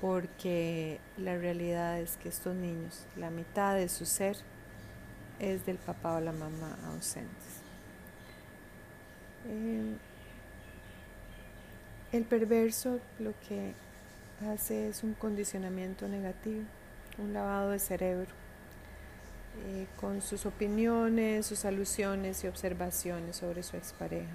porque 0.00 1.00
la 1.18 1.36
realidad 1.36 1.98
es 1.98 2.16
que 2.16 2.28
estos 2.28 2.54
niños, 2.54 3.04
la 3.16 3.30
mitad 3.30 3.74
de 3.74 3.88
su 3.88 4.06
ser 4.06 4.36
es 5.40 5.66
del 5.66 5.78
papá 5.78 6.16
o 6.16 6.20
la 6.20 6.32
mamá 6.32 6.76
ausentes. 6.86 7.60
Eh, 9.48 9.96
el 12.12 12.24
perverso 12.24 13.00
lo 13.18 13.32
que 13.48 13.74
hace 14.48 14.88
es 14.88 15.02
un 15.02 15.14
condicionamiento 15.14 16.06
negativo, 16.06 16.62
un 17.18 17.32
lavado 17.32 17.70
de 17.70 17.80
cerebro 17.80 18.45
eh, 19.64 19.86
con 20.00 20.20
sus 20.20 20.46
opiniones, 20.46 21.46
sus 21.46 21.64
alusiones 21.64 22.44
y 22.44 22.48
observaciones 22.48 23.36
sobre 23.36 23.62
su 23.62 23.76
expareja. 23.76 24.34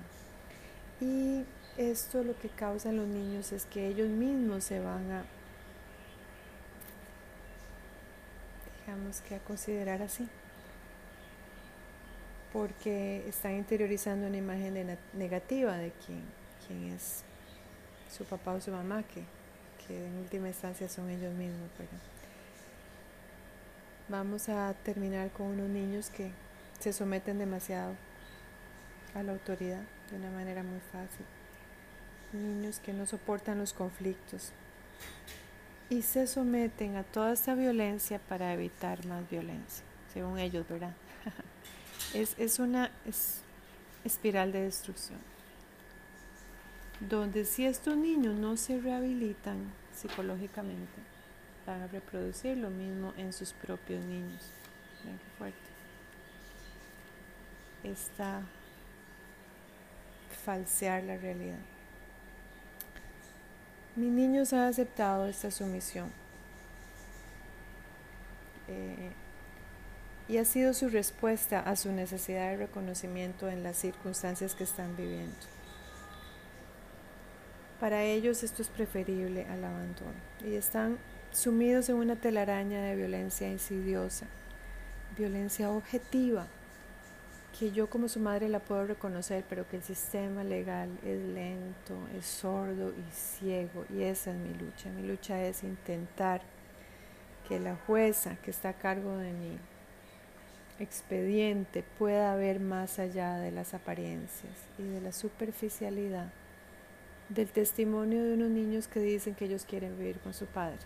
Y 0.99 1.43
esto 1.77 2.23
lo 2.23 2.38
que 2.39 2.49
causa 2.49 2.89
en 2.89 2.97
los 2.97 3.07
niños 3.07 3.51
es 3.51 3.65
que 3.65 3.88
ellos 3.88 4.10
mismos 4.10 4.63
se 4.63 4.79
van 4.79 5.12
a, 5.12 5.25
digamos 8.81 9.21
que 9.21 9.36
a 9.36 9.39
considerar 9.39 10.01
así, 10.01 10.27
porque 12.51 13.25
están 13.27 13.55
interiorizando 13.55 14.27
una 14.27 14.38
imagen 14.38 14.97
negativa 15.13 15.77
de 15.77 15.91
quién 16.05 16.93
es 16.93 17.23
su 18.12 18.25
papá 18.25 18.53
o 18.53 18.62
su 18.62 18.71
mamá, 18.71 19.03
que, 19.03 19.23
que 19.88 20.05
en 20.05 20.17
última 20.17 20.47
instancia 20.47 20.89
son 20.89 21.10
ellos 21.10 21.34
mismos. 21.34 21.69
Vamos 24.12 24.50
a 24.50 24.74
terminar 24.84 25.32
con 25.32 25.47
unos 25.47 25.69
niños 25.69 26.10
que 26.10 26.34
se 26.82 26.91
someten 26.91 27.39
demasiado 27.39 27.95
a 29.15 29.24
la 29.24 29.32
autoridad 29.32 29.84
de 30.10 30.17
una 30.17 30.30
manera 30.30 30.63
muy 30.63 30.82
fácil. 30.91 31.26
Niños 32.34 32.82
que 32.82 32.91
no 32.91 33.06
soportan 33.06 33.60
los 33.60 33.71
conflictos 33.71 34.52
y 35.89 36.02
se 36.02 36.28
someten 36.28 36.97
a 36.97 37.04
toda 37.04 37.32
esta 37.32 37.56
violencia 37.56 38.19
para 38.19 38.52
evitar 38.52 39.06
más 39.06 39.30
violencia, 39.30 39.86
según 40.13 40.39
ellos, 40.39 40.67
¿verdad? 40.67 40.93
es, 42.13 42.36
es 42.38 42.60
una 42.60 42.91
espiral 44.04 44.52
de 44.52 44.63
destrucción, 44.63 45.19
donde 47.00 47.45
si 47.45 47.65
estos 47.65 47.95
niños 47.95 48.36
no 48.36 48.58
se 48.58 48.78
rehabilitan 48.78 49.71
psicológicamente, 49.95 51.00
a 51.67 51.88
reproducir 51.88 52.58
lo 52.58 52.69
mismo 52.69 53.13
en 53.17 53.34
sus 53.34 53.54
propios 53.54 54.04
niños. 54.06 54.41
Ven 55.04 55.17
qué 55.17 55.38
fuerte. 55.38 55.60
Esta 57.84 58.41
falsear 60.43 61.04
la 61.04 61.17
realidad. 61.17 61.60
Mis 63.95 64.12
niños 64.12 64.54
han 64.54 64.62
aceptado 64.62 65.28
esta 65.28 65.52
sumisión 65.52 66.10
eh, 68.67 69.12
y 70.28 70.38
ha 70.38 70.45
sido 70.45 70.74
su 70.74 70.89
respuesta 70.89 71.60
a 71.60 71.76
su 71.76 71.91
necesidad 71.91 72.52
de 72.52 72.58
reconocimiento 72.58 73.50
en 73.50 73.63
las 73.63 73.78
circunstancias 73.78 74.56
que 74.56 74.63
están 74.63 74.95
viviendo. 74.95 75.36
Para 77.82 78.04
ellos 78.04 78.43
esto 78.43 78.62
es 78.62 78.69
preferible 78.69 79.45
al 79.47 79.65
abandono 79.65 80.13
y 80.45 80.56
están 80.56 80.97
sumidos 81.32 81.88
en 81.89 81.96
una 81.96 82.15
telaraña 82.15 82.84
de 82.84 82.96
violencia 82.96 83.50
insidiosa, 83.50 84.28
violencia 85.17 85.70
objetiva, 85.70 86.48
que 87.58 87.72
yo 87.72 87.89
como 87.89 88.08
su 88.08 88.20
madre 88.20 88.50
la 88.50 88.60
puedo 88.60 88.86
reconocer, 88.86 89.44
pero 89.50 89.67
que 89.67 89.78
el 89.78 89.84
sistema 89.84 90.44
legal 90.44 90.89
es 91.06 91.22
lento, 91.22 91.96
es 92.17 92.26
sordo 92.26 92.89
y 92.91 93.12
ciego, 93.12 93.86
y 93.89 94.04
esa 94.04 94.32
es 94.32 94.38
mi 94.38 94.54
lucha. 94.54 94.89
Mi 94.89 95.08
lucha 95.08 95.41
es 95.44 95.63
intentar 95.63 96.41
que 97.48 97.60
la 97.60 97.76
jueza 97.88 98.36
que 98.38 98.52
está 98.52 98.70
a 98.70 98.74
cargo 98.74 99.17
de 99.17 99.32
mi 99.34 99.58
expediente 100.80 101.84
pueda 102.00 102.36
ver 102.36 102.60
más 102.60 103.00
allá 103.00 103.38
de 103.38 103.52
las 103.52 103.74
apariencias 103.74 104.54
y 104.80 104.84
de 104.84 105.02
la 105.02 105.12
superficialidad 105.12 106.32
del 107.30 107.50
testimonio 107.50 108.24
de 108.24 108.34
unos 108.34 108.50
niños 108.50 108.88
que 108.88 109.00
dicen 109.00 109.36
que 109.36 109.46
ellos 109.46 109.65
quieren 109.65 109.98
vivir 109.98 110.20
con 110.20 110.34
su 110.34 110.46
padre 110.48 110.80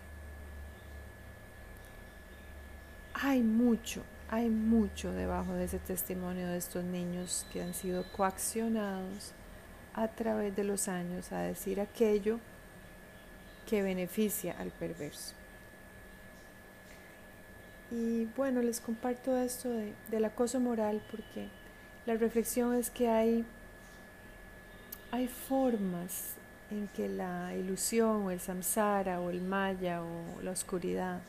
hay 3.18 3.42
mucho, 3.42 4.02
hay 4.28 4.50
mucho 4.50 5.10
debajo 5.10 5.54
de 5.54 5.64
ese 5.64 5.78
testimonio 5.78 6.48
de 6.48 6.58
estos 6.58 6.84
niños 6.84 7.46
que 7.50 7.62
han 7.62 7.72
sido 7.72 8.04
coaccionados 8.12 9.32
a 9.94 10.08
través 10.08 10.54
de 10.54 10.64
los 10.64 10.86
años 10.88 11.32
a 11.32 11.40
decir 11.40 11.80
aquello 11.80 12.38
que 13.66 13.82
beneficia 13.82 14.54
al 14.58 14.70
perverso. 14.70 15.34
Y 17.90 18.26
bueno, 18.36 18.60
les 18.60 18.80
comparto 18.80 19.36
esto 19.38 19.70
de, 19.70 19.94
del 20.10 20.24
acoso 20.26 20.60
moral 20.60 21.00
porque 21.10 21.48
la 22.04 22.16
reflexión 22.16 22.74
es 22.74 22.90
que 22.90 23.08
hay, 23.08 23.46
hay 25.10 25.28
formas 25.28 26.34
en 26.70 26.88
que 26.88 27.08
la 27.08 27.54
ilusión 27.54 28.26
o 28.26 28.30
el 28.30 28.40
samsara 28.40 29.20
o 29.20 29.30
el 29.30 29.40
maya 29.40 30.02
o 30.02 30.42
la 30.42 30.50
oscuridad 30.50 31.20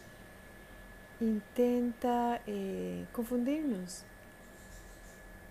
intenta 1.19 2.41
eh, 2.45 3.05
confundirnos 3.11 4.03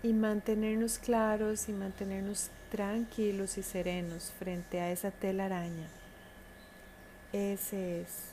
y 0.03 0.13
mantenernos 0.13 0.99
claros 0.99 1.67
y 1.69 1.73
mantenernos 1.73 2.49
tranquilos 2.71 3.57
y 3.57 3.63
serenos 3.63 4.31
frente 4.39 4.79
a 4.79 4.91
esa 4.91 5.11
telaraña. 5.11 5.87
Ese 7.33 8.01
es 8.01 8.31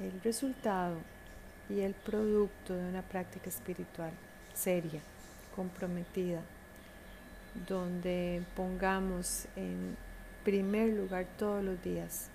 el 0.00 0.20
resultado 0.22 0.96
y 1.68 1.80
el 1.80 1.94
producto 1.94 2.74
de 2.74 2.88
una 2.88 3.02
práctica 3.02 3.48
espiritual 3.48 4.12
seria, 4.54 5.00
comprometida, 5.54 6.40
donde 7.68 8.42
pongamos 8.56 9.46
en 9.56 9.96
primer 10.44 10.90
lugar 10.90 11.26
todos 11.38 11.62
los 11.62 11.82
días 11.82 12.28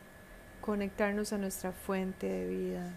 conectarnos 0.62 1.34
a 1.34 1.38
nuestra 1.38 1.72
fuente 1.72 2.28
de 2.28 2.48
vida, 2.48 2.92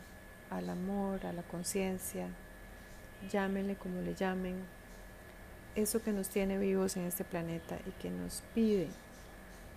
al 0.50 0.68
amor, 0.68 1.24
a 1.26 1.32
la 1.32 1.42
conciencia, 1.42 2.28
llámenle 3.30 3.76
como 3.76 4.00
le 4.02 4.14
llamen, 4.14 4.56
eso 5.74 6.02
que 6.02 6.12
nos 6.12 6.28
tiene 6.28 6.58
vivos 6.58 6.96
en 6.96 7.04
este 7.04 7.24
planeta 7.24 7.78
y 7.86 7.90
que 8.02 8.10
nos 8.10 8.42
pide 8.54 8.88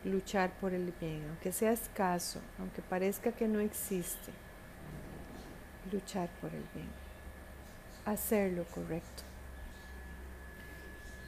luchar 0.04 0.52
por 0.60 0.74
el 0.74 0.94
bien, 1.00 1.26
aunque 1.30 1.52
sea 1.52 1.72
escaso, 1.72 2.40
aunque 2.60 2.82
parezca 2.82 3.32
que 3.32 3.48
no 3.48 3.60
existe, 3.60 4.32
luchar 5.92 6.30
por 6.42 6.54
el 6.54 6.64
bien, 6.74 6.90
hacer 8.06 8.54
lo 8.54 8.66
correcto. 8.66 9.24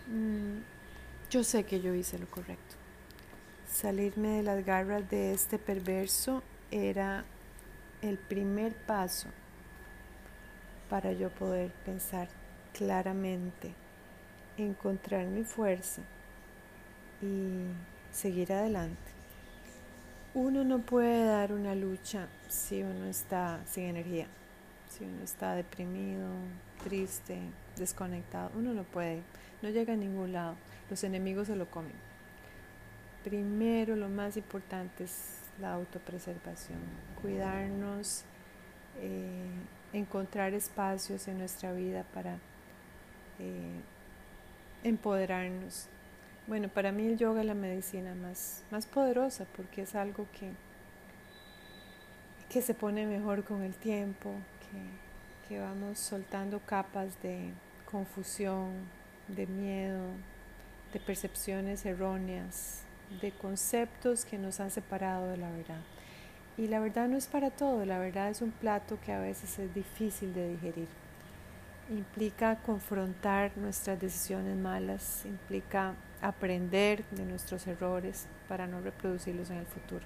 Mm, 0.07 0.59
yo 1.29 1.43
sé 1.43 1.63
que 1.63 1.81
yo 1.81 1.93
hice 1.93 2.19
lo 2.19 2.27
correcto. 2.27 2.75
Salirme 3.67 4.37
de 4.37 4.43
las 4.43 4.65
garras 4.65 5.09
de 5.09 5.33
este 5.33 5.57
perverso 5.57 6.43
era 6.71 7.25
el 8.01 8.17
primer 8.17 8.75
paso 8.75 9.29
para 10.89 11.11
yo 11.13 11.29
poder 11.29 11.71
pensar 11.85 12.27
claramente, 12.73 13.73
encontrar 14.57 15.25
mi 15.27 15.43
fuerza 15.43 16.01
y 17.21 17.65
seguir 18.11 18.53
adelante. 18.53 19.15
Uno 20.33 20.63
no 20.63 20.79
puede 20.79 21.25
dar 21.25 21.53
una 21.53 21.75
lucha 21.75 22.27
si 22.49 22.83
uno 22.83 23.05
está 23.05 23.61
sin 23.65 23.85
energía, 23.85 24.27
si 24.89 25.05
uno 25.05 25.23
está 25.23 25.55
deprimido, 25.55 26.27
triste, 26.83 27.39
desconectado. 27.77 28.51
Uno 28.55 28.73
no 28.73 28.83
puede, 28.83 29.21
no 29.61 29.69
llega 29.69 29.93
a 29.93 29.97
ningún 29.97 30.33
lado. 30.33 30.55
Los 30.89 31.03
enemigos 31.03 31.47
se 31.47 31.55
lo 31.55 31.71
comen. 31.71 31.93
Primero, 33.23 33.95
lo 33.95 34.09
más 34.09 34.37
importante 34.37 35.05
es 35.05 35.39
la 35.59 35.73
autopreservación, 35.73 36.79
cuidarnos, 37.21 38.23
eh, 38.99 39.49
encontrar 39.93 40.53
espacios 40.53 41.27
en 41.27 41.37
nuestra 41.39 41.71
vida 41.71 42.03
para 42.13 42.37
eh, 43.39 43.79
empoderarnos. 44.83 45.87
Bueno, 46.47 46.69
para 46.69 46.91
mí 46.91 47.07
el 47.07 47.17
yoga 47.17 47.41
es 47.41 47.47
la 47.47 47.53
medicina 47.55 48.13
más, 48.15 48.63
más 48.71 48.85
poderosa 48.85 49.45
porque 49.55 49.81
es 49.83 49.95
algo 49.95 50.27
que, 50.37 50.51
que 52.49 52.61
se 52.61 52.73
pone 52.73 53.05
mejor 53.05 53.43
con 53.43 53.63
el 53.63 53.73
tiempo, 53.73 54.31
que, 54.61 55.47
que 55.49 55.59
vamos 55.59 55.97
soltando 55.99 56.59
capas 56.59 57.21
de 57.23 57.51
confusión, 57.89 58.73
de 59.27 59.47
miedo, 59.47 60.05
de 60.93 60.99
percepciones 60.99 61.85
erróneas, 61.85 62.84
de 63.21 63.31
conceptos 63.31 64.25
que 64.25 64.37
nos 64.37 64.59
han 64.59 64.71
separado 64.71 65.27
de 65.27 65.37
la 65.37 65.49
verdad. 65.49 65.81
Y 66.57 66.67
la 66.67 66.79
verdad 66.79 67.07
no 67.07 67.17
es 67.17 67.27
para 67.27 67.49
todo, 67.49 67.85
la 67.85 67.99
verdad 67.99 68.29
es 68.29 68.41
un 68.41 68.51
plato 68.51 68.97
que 69.03 69.11
a 69.11 69.19
veces 69.19 69.59
es 69.59 69.73
difícil 69.73 70.33
de 70.33 70.49
digerir. 70.49 70.87
Implica 71.89 72.55
confrontar 72.57 73.51
nuestras 73.57 73.99
decisiones 73.99 74.55
malas, 74.55 75.25
implica 75.25 75.93
aprender 76.21 77.03
de 77.11 77.25
nuestros 77.25 77.67
errores 77.67 78.27
para 78.47 78.67
no 78.67 78.81
reproducirlos 78.81 79.49
en 79.49 79.57
el 79.57 79.65
futuro. 79.65 80.05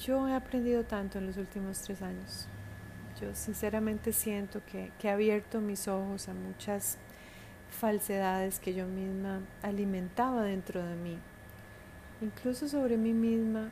Yo 0.00 0.28
he 0.28 0.34
aprendido 0.34 0.84
tanto 0.84 1.18
en 1.18 1.26
los 1.26 1.36
últimos 1.36 1.80
tres 1.82 2.00
años. 2.02 2.46
Yo 3.20 3.34
sinceramente 3.34 4.12
siento 4.12 4.62
que, 4.64 4.90
que 4.98 5.08
he 5.08 5.10
abierto 5.10 5.60
mis 5.60 5.86
ojos 5.86 6.28
a 6.28 6.34
muchas 6.34 6.98
falsedades 7.74 8.60
que 8.60 8.74
yo 8.74 8.86
misma 8.86 9.40
alimentaba 9.62 10.42
dentro 10.42 10.84
de 10.84 10.96
mí, 10.96 11.18
incluso 12.20 12.68
sobre 12.68 12.96
mí 12.96 13.12
misma, 13.12 13.70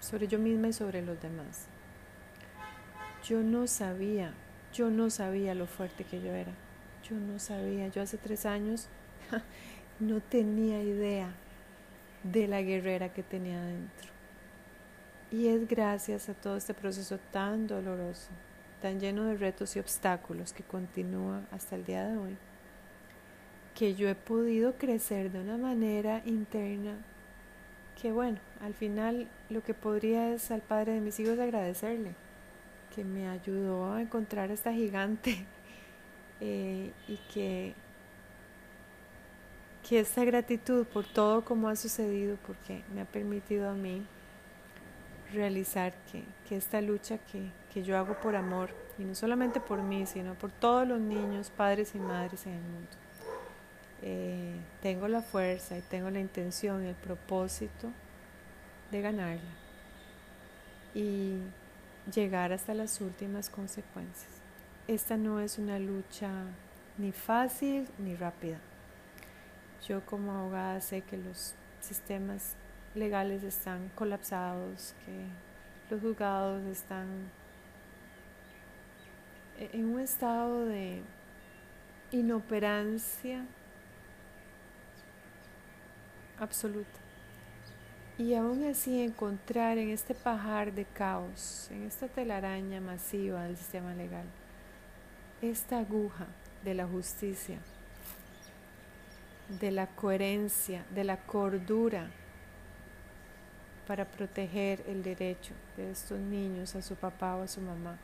sobre 0.00 0.26
yo 0.28 0.38
misma 0.38 0.68
y 0.68 0.72
sobre 0.72 1.02
los 1.02 1.20
demás. 1.20 1.66
Yo 3.24 3.42
no 3.42 3.66
sabía, 3.66 4.34
yo 4.72 4.90
no 4.90 5.10
sabía 5.10 5.54
lo 5.54 5.66
fuerte 5.66 6.04
que 6.04 6.20
yo 6.20 6.32
era. 6.32 6.52
Yo 7.08 7.16
no 7.16 7.38
sabía, 7.38 7.88
yo 7.88 8.02
hace 8.02 8.18
tres 8.18 8.44
años 8.46 8.88
no 10.00 10.20
tenía 10.20 10.82
idea 10.82 11.32
de 12.22 12.48
la 12.48 12.62
guerrera 12.62 13.12
que 13.12 13.22
tenía 13.22 13.60
dentro. 13.62 14.08
Y 15.30 15.48
es 15.48 15.68
gracias 15.68 16.28
a 16.28 16.34
todo 16.34 16.56
este 16.56 16.74
proceso 16.74 17.18
tan 17.32 17.66
doloroso, 17.66 18.30
tan 18.80 18.98
lleno 18.98 19.24
de 19.24 19.36
retos 19.36 19.76
y 19.76 19.78
obstáculos 19.78 20.52
que 20.52 20.62
continúa 20.62 21.42
hasta 21.50 21.76
el 21.76 21.84
día 21.84 22.06
de 22.06 22.16
hoy, 22.16 22.36
que 23.78 23.94
yo 23.94 24.08
he 24.08 24.16
podido 24.16 24.72
crecer 24.74 25.30
de 25.30 25.40
una 25.40 25.56
manera 25.56 26.20
interna 26.26 26.96
que 28.00 28.10
bueno, 28.10 28.38
al 28.60 28.74
final 28.74 29.28
lo 29.50 29.62
que 29.62 29.72
podría 29.72 30.32
es 30.32 30.50
al 30.50 30.62
padre 30.62 30.94
de 30.94 31.00
mis 31.00 31.18
hijos 31.20 31.38
agradecerle, 31.38 32.14
que 32.94 33.04
me 33.04 33.28
ayudó 33.28 33.92
a 33.92 34.00
encontrar 34.00 34.50
a 34.50 34.54
esta 34.54 34.72
gigante 34.72 35.44
eh, 36.40 36.92
y 37.06 37.16
que, 37.32 37.74
que 39.88 40.00
esta 40.00 40.24
gratitud 40.24 40.84
por 40.86 41.06
todo 41.06 41.44
como 41.44 41.68
ha 41.68 41.76
sucedido, 41.76 42.36
porque 42.46 42.82
me 42.94 43.00
ha 43.00 43.04
permitido 43.04 43.68
a 43.68 43.74
mí 43.74 44.04
realizar 45.32 45.92
que, 46.10 46.22
que 46.48 46.56
esta 46.56 46.80
lucha 46.80 47.18
que, 47.18 47.50
que 47.72 47.82
yo 47.82 47.96
hago 47.96 48.18
por 48.20 48.34
amor, 48.34 48.70
y 48.98 49.04
no 49.04 49.14
solamente 49.14 49.60
por 49.60 49.82
mí, 49.82 50.06
sino 50.06 50.34
por 50.34 50.50
todos 50.50 50.86
los 50.86 51.00
niños, 51.00 51.50
padres 51.50 51.94
y 51.94 51.98
madres 51.98 52.46
en 52.46 52.54
el 52.54 52.62
mundo 52.62 53.07
eh, 54.02 54.54
tengo 54.80 55.08
la 55.08 55.22
fuerza 55.22 55.76
y 55.76 55.80
tengo 55.82 56.10
la 56.10 56.20
intención 56.20 56.84
el 56.84 56.94
propósito 56.94 57.90
de 58.90 59.00
ganarla 59.00 59.50
y 60.94 61.38
llegar 62.12 62.52
hasta 62.52 62.74
las 62.74 63.00
últimas 63.00 63.50
consecuencias. 63.50 64.30
Esta 64.86 65.16
no 65.16 65.40
es 65.40 65.58
una 65.58 65.78
lucha 65.78 66.30
ni 66.96 67.12
fácil 67.12 67.88
ni 67.98 68.14
rápida. 68.14 68.58
Yo 69.86 70.04
como 70.06 70.32
abogada 70.32 70.80
sé 70.80 71.02
que 71.02 71.16
los 71.16 71.54
sistemas 71.80 72.54
legales 72.94 73.42
están 73.42 73.90
colapsados, 73.94 74.94
que 75.04 75.94
los 75.94 76.00
juzgados 76.00 76.64
están 76.66 77.30
en 79.58 79.84
un 79.84 80.00
estado 80.00 80.64
de 80.66 81.02
inoperancia 82.12 83.44
absoluta. 86.40 86.98
Y 88.18 88.34
aún 88.34 88.64
así 88.64 89.00
encontrar 89.00 89.78
en 89.78 89.90
este 89.90 90.14
pajar 90.14 90.72
de 90.72 90.84
caos, 90.84 91.68
en 91.70 91.84
esta 91.84 92.08
telaraña 92.08 92.80
masiva 92.80 93.44
del 93.44 93.56
sistema 93.56 93.94
legal, 93.94 94.26
esta 95.40 95.78
aguja 95.78 96.26
de 96.64 96.74
la 96.74 96.86
justicia, 96.86 97.58
de 99.60 99.70
la 99.70 99.86
coherencia, 99.86 100.84
de 100.94 101.04
la 101.04 101.16
cordura 101.16 102.10
para 103.86 104.04
proteger 104.04 104.82
el 104.88 105.02
derecho 105.02 105.54
de 105.76 105.92
estos 105.92 106.18
niños 106.18 106.74
a 106.74 106.82
su 106.82 106.96
papá 106.96 107.36
o 107.36 107.42
a 107.42 107.48
su 107.48 107.60
mamá, 107.60 107.96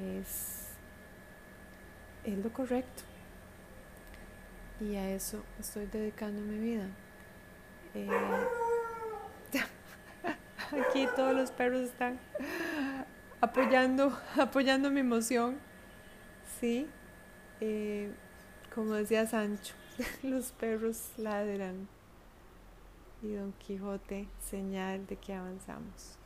es, 0.00 0.68
es 2.24 2.38
lo 2.38 2.52
correcto 2.52 3.02
y 4.80 4.96
a 4.96 5.10
eso 5.10 5.42
estoy 5.58 5.86
dedicando 5.86 6.40
mi 6.40 6.58
vida. 6.58 6.88
Eh, 7.94 8.08
aquí 10.90 11.06
todos 11.14 11.34
los 11.34 11.50
perros 11.50 11.82
están 11.82 12.18
apoyando, 13.40 14.16
apoyando 14.36 14.90
mi 14.90 15.00
emoción. 15.00 15.58
Sí, 16.60 16.88
eh, 17.60 18.10
como 18.74 18.94
decía 18.94 19.26
Sancho, 19.26 19.74
los 20.22 20.52
perros 20.52 21.10
ladran 21.16 21.88
y 23.22 23.32
Don 23.32 23.52
Quijote 23.52 24.28
señal 24.40 25.06
de 25.06 25.16
que 25.16 25.34
avanzamos. 25.34 26.16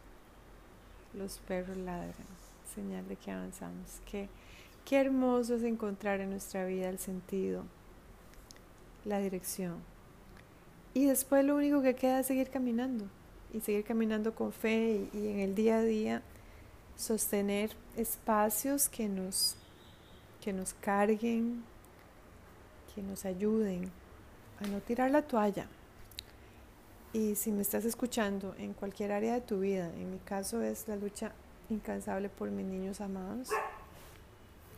Los 1.15 1.39
perros 1.39 1.77
ladran, 1.77 2.27
señal 2.75 3.07
de 3.09 3.17
que 3.17 3.31
avanzamos. 3.31 4.01
Qué, 4.11 4.29
qué 4.85 5.01
hermoso 5.01 5.55
es 5.55 5.63
encontrar 5.63 6.21
en 6.21 6.31
nuestra 6.31 6.65
vida 6.65 6.89
el 6.89 6.99
sentido, 6.99 7.65
la 9.09 9.19
dirección. 9.19 9.77
Y 10.95 11.07
después 11.07 11.45
lo 11.45 11.57
único 11.57 11.83
que 11.83 11.95
queda 11.95 12.21
es 12.21 12.27
seguir 12.27 12.51
caminando 12.51 13.07
y 13.53 13.61
seguir 13.61 13.85
caminando 13.85 14.35
con 14.35 14.53
fe 14.53 15.09
y, 15.13 15.19
y 15.19 15.29
en 15.29 15.39
el 15.41 15.55
día 15.55 15.79
a 15.79 15.83
día 15.83 16.23
sostener 16.97 17.71
espacios 17.97 18.89
que 18.89 19.09
nos, 19.09 19.57
que 20.41 20.53
nos 20.53 20.75
carguen, 20.75 21.63
que 22.95 23.03
nos 23.03 23.25
ayuden 23.25 23.91
a 24.61 24.67
no 24.67 24.81
tirar 24.81 25.11
la 25.11 25.23
toalla. 25.23 25.67
Y 27.13 27.37
si 27.37 27.53
me 27.53 27.63
estás 27.63 27.85
escuchando 27.85 28.55
en 28.59 28.75
cualquier 28.75 29.13
área 29.13 29.35
de 29.35 29.41
tu 29.41 29.61
vida, 29.61 29.91
en 29.95 30.11
mi 30.11 30.19
caso 30.19 30.61
es 30.63 30.87
la 30.89 30.97
lucha 30.97 31.33
incansable 31.71 32.29
por 32.29 32.51
mis 32.51 32.67
niños 32.67 33.01
amados, 33.01 33.49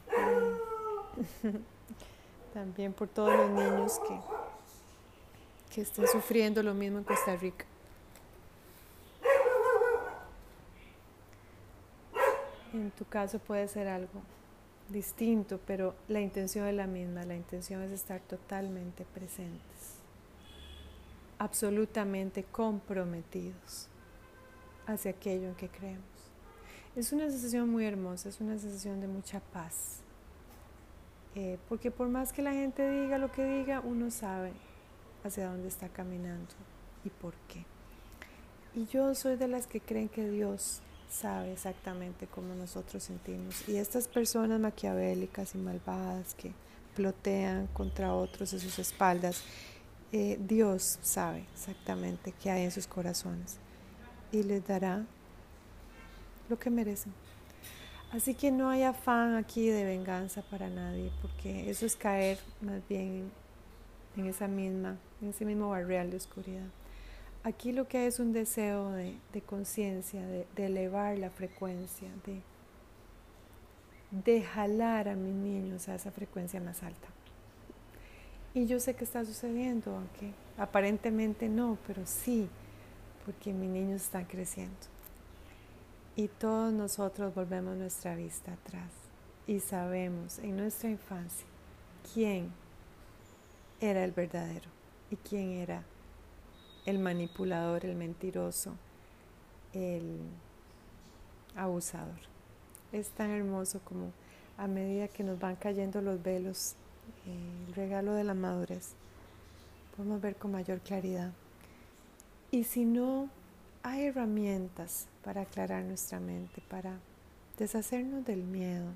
también 2.53 2.93
por 2.93 3.09
todos 3.09 3.35
los 3.35 3.51
niños 3.51 4.01
que, 4.07 4.21
que 5.75 6.07
sufriendo 6.07 6.63
lo 6.63 6.75
mismo 6.75 6.99
en 6.99 7.05
Costa 7.05 7.37
Rica. 7.37 7.65
En 12.73 12.91
tu 12.93 13.05
caso 13.05 13.39
puede 13.39 13.67
ser 13.67 13.89
algo 13.89 14.21
distinto, 14.89 15.59
pero 15.67 15.95
la 16.09 16.21
intención 16.21 16.67
es 16.67 16.75
la 16.75 16.87
misma. 16.87 17.25
La 17.25 17.35
intención 17.35 17.83
es 17.83 17.91
estar 17.91 18.21
totalmente 18.21 19.05
presentes, 19.05 19.99
absolutamente 21.39 22.45
comprometidos 22.45 23.89
hacia 24.87 25.13
aquello 25.13 25.49
en 25.49 25.55
que 25.55 25.69
creemos. 25.69 26.05
Es 26.97 27.13
una 27.13 27.31
sensación 27.31 27.69
muy 27.69 27.87
hermosa, 27.87 28.29
es 28.29 28.41
una 28.41 28.59
sensación 28.59 29.01
de 29.01 29.07
mucha 29.07 29.41
paz. 29.41 30.01
Eh, 31.35 31.59
porque 31.69 31.91
por 31.91 32.09
más 32.09 32.33
que 32.33 32.43
la 32.43 32.53
gente 32.53 32.89
diga 32.91 33.19
lo 33.19 33.31
que 33.31 33.45
diga, 33.45 33.81
uno 33.81 34.11
sabe 34.11 34.53
hacia 35.25 35.49
dónde 35.49 35.69
está 35.69 35.89
caminando 35.89 36.53
y 37.05 37.11
por 37.11 37.35
qué. 37.49 37.65
Y 38.75 38.87
yo 38.87 39.15
soy 39.15 39.37
de 39.37 39.49
las 39.49 39.67
que 39.67 39.81
creen 39.81 40.09
que 40.09 40.29
Dios 40.29 40.81
sabe 41.09 41.53
exactamente 41.53 42.27
cómo 42.27 42.55
nosotros 42.55 43.03
sentimos. 43.03 43.69
Y 43.69 43.77
estas 43.77 44.09
personas 44.09 44.61
maquiavélicas 44.61 45.55
y 45.55 45.59
malvadas 45.59 46.35
que 46.35 46.53
plotean 46.95 47.67
contra 47.69 48.15
otros 48.15 48.53
en 48.53 48.61
sus 48.61 48.79
espaldas, 48.79 49.43
eh, 50.13 50.39
Dios 50.41 50.99
sabe 51.03 51.47
exactamente 51.53 52.33
qué 52.43 52.51
hay 52.51 52.65
en 52.65 52.71
sus 52.71 52.87
corazones 52.87 53.59
y 54.33 54.43
les 54.43 54.67
dará 54.67 55.05
lo 56.49 56.59
que 56.59 56.71
merecen. 56.71 57.13
Así 58.13 58.35
que 58.35 58.51
no 58.51 58.69
hay 58.69 58.83
afán 58.83 59.37
aquí 59.37 59.69
de 59.69 59.85
venganza 59.85 60.43
para 60.43 60.69
nadie, 60.69 61.13
porque 61.23 61.71
eso 61.71 61.87
es 61.87 61.95
caer 61.95 62.39
más 62.61 62.81
bien 62.89 63.31
en 64.17 64.27
esa 64.27 64.49
misma, 64.49 64.97
en 65.23 65.29
ese 65.29 65.45
mismo 65.45 65.71
barrial 65.71 66.11
de 66.11 66.17
oscuridad. 66.17 66.67
Aquí 67.45 67.71
lo 67.71 67.87
que 67.87 67.99
hay 67.99 68.07
es 68.07 68.19
un 68.19 68.33
deseo 68.33 68.91
de, 68.91 69.17
conciencia, 69.47 70.27
de, 70.27 70.47
elevar 70.57 71.17
la 71.19 71.31
frecuencia, 71.31 72.09
de, 72.27 72.43
de 74.11 74.43
jalar 74.43 75.09
a 75.09 75.15
mis 75.15 75.35
niños 75.35 75.89
a 75.89 75.95
esa 75.95 76.11
frecuencia 76.11 76.61
más 76.61 76.83
alta. 76.83 77.09
Y 78.55 78.67
yo 78.67 78.81
sé 78.81 78.95
que 78.95 79.05
está 79.05 79.25
sucediendo, 79.25 79.95
aunque 79.95 80.33
aparentemente 80.59 81.49
no, 81.49 81.79
pero 81.87 82.03
sí, 82.05 82.49
porque 83.25 83.53
mis 83.53 83.71
niños 83.71 84.03
están 84.03 84.25
creciendo. 84.25 84.90
Y 86.17 86.29
todos 86.29 86.73
nosotros 86.73 87.35
volvemos 87.35 87.77
nuestra 87.77 88.15
vista 88.15 88.53
atrás 88.53 88.91
y 89.47 89.61
sabemos 89.61 90.39
en 90.41 90.57
nuestra 90.57 90.91
infancia 90.91 91.47
quién 92.13 92.53
era 93.81 94.05
el 94.05 94.13
verdadero 94.13 94.69
y 95.11 95.17
quién 95.17 95.53
era 95.53 95.83
el 96.85 96.99
manipulador, 96.99 97.85
el 97.85 97.97
mentiroso, 97.97 98.73
el 99.73 100.21
abusador. 101.57 102.21
Es 102.93 103.11
tan 103.11 103.31
hermoso 103.31 103.81
como 103.85 104.13
a 104.59 104.67
medida 104.67 105.09
que 105.09 105.23
nos 105.23 105.39
van 105.39 105.57
cayendo 105.57 106.03
los 106.03 106.23
velos, 106.23 106.75
eh, 107.27 107.67
el 107.69 107.75
regalo 107.75 108.13
de 108.13 108.25
la 108.25 108.35
madurez, 108.35 108.95
podemos 109.97 110.21
ver 110.21 110.37
con 110.37 110.53
mayor 110.53 110.81
claridad. 110.81 111.33
Y 112.51 112.65
si 112.65 112.85
no 112.85 113.31
hay 113.83 114.07
herramientas 114.07 115.07
para 115.25 115.43
aclarar 115.43 115.85
nuestra 115.85 116.21
mente, 116.21 116.63
para 116.69 116.99
deshacernos 117.59 118.25
del 118.25 118.43
miedo. 118.43 118.93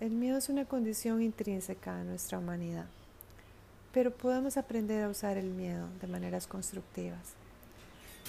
El 0.00 0.12
miedo 0.12 0.38
es 0.38 0.48
una 0.48 0.64
condición 0.64 1.22
intrínseca 1.22 1.96
de 1.96 2.04
nuestra 2.04 2.38
humanidad. 2.38 2.86
Pero 3.92 4.10
podemos 4.10 4.56
aprender 4.56 5.04
a 5.04 5.10
usar 5.10 5.36
el 5.36 5.50
miedo 5.50 5.88
de 6.00 6.06
maneras 6.06 6.46
constructivas. 6.46 7.34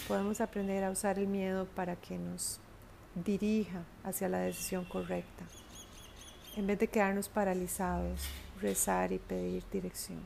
Podemos 0.07 0.41
aprender 0.41 0.83
a 0.83 0.91
usar 0.91 1.17
el 1.17 1.27
miedo 1.27 1.65
para 1.65 1.95
que 1.95 2.17
nos 2.17 2.59
dirija 3.23 3.83
hacia 4.03 4.27
la 4.27 4.39
decisión 4.39 4.83
correcta. 4.85 5.45
En 6.57 6.67
vez 6.67 6.77
de 6.79 6.87
quedarnos 6.87 7.29
paralizados, 7.29 8.27
rezar 8.61 9.13
y 9.13 9.19
pedir 9.19 9.63
dirección. 9.71 10.19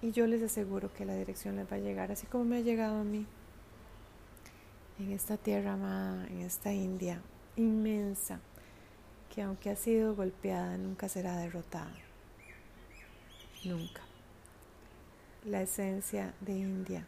Y 0.00 0.12
yo 0.12 0.26
les 0.26 0.42
aseguro 0.42 0.92
que 0.92 1.04
la 1.04 1.14
dirección 1.14 1.56
les 1.56 1.70
va 1.70 1.76
a 1.76 1.80
llegar, 1.80 2.10
así 2.10 2.26
como 2.26 2.44
me 2.44 2.56
ha 2.56 2.60
llegado 2.60 3.00
a 3.00 3.04
mí. 3.04 3.26
En 4.98 5.12
esta 5.12 5.36
tierra 5.36 5.74
amada, 5.74 6.26
en 6.28 6.40
esta 6.40 6.72
India 6.72 7.20
inmensa, 7.56 8.40
que 9.34 9.42
aunque 9.42 9.70
ha 9.70 9.76
sido 9.76 10.14
golpeada, 10.14 10.78
nunca 10.78 11.08
será 11.08 11.36
derrotada. 11.36 11.92
Nunca 13.64 14.06
la 15.46 15.62
esencia 15.62 16.34
de 16.40 16.52
India, 16.58 17.06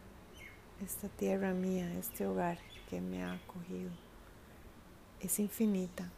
esta 0.85 1.09
tierra 1.09 1.53
mía, 1.53 1.93
este 1.99 2.25
hogar 2.25 2.59
que 2.89 3.01
me 3.01 3.25
ha 3.25 3.33
acogido, 3.33 3.91
es 5.21 5.39
infinita. 5.41 6.09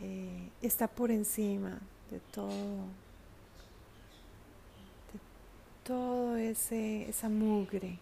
Eh, 0.00 0.48
está 0.62 0.86
por 0.86 1.10
encima 1.10 1.80
de 2.10 2.20
todo, 2.30 2.84
de 5.12 5.18
todo 5.82 6.36
ese, 6.36 7.08
esa 7.08 7.28
mugre 7.28 7.98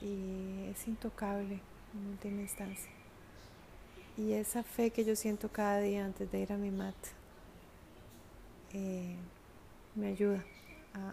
y 0.00 0.68
es 0.70 0.86
intocable 0.88 1.60
en 1.94 2.06
última 2.10 2.40
instancia. 2.40 2.90
Y 4.16 4.32
esa 4.32 4.62
fe 4.62 4.90
que 4.90 5.04
yo 5.04 5.16
siento 5.16 5.48
cada 5.48 5.80
día 5.80 6.04
antes 6.04 6.30
de 6.30 6.40
ir 6.40 6.52
a 6.52 6.56
mi 6.56 6.70
mat, 6.70 6.94
eh, 8.72 9.16
me 9.94 10.08
ayuda 10.08 10.44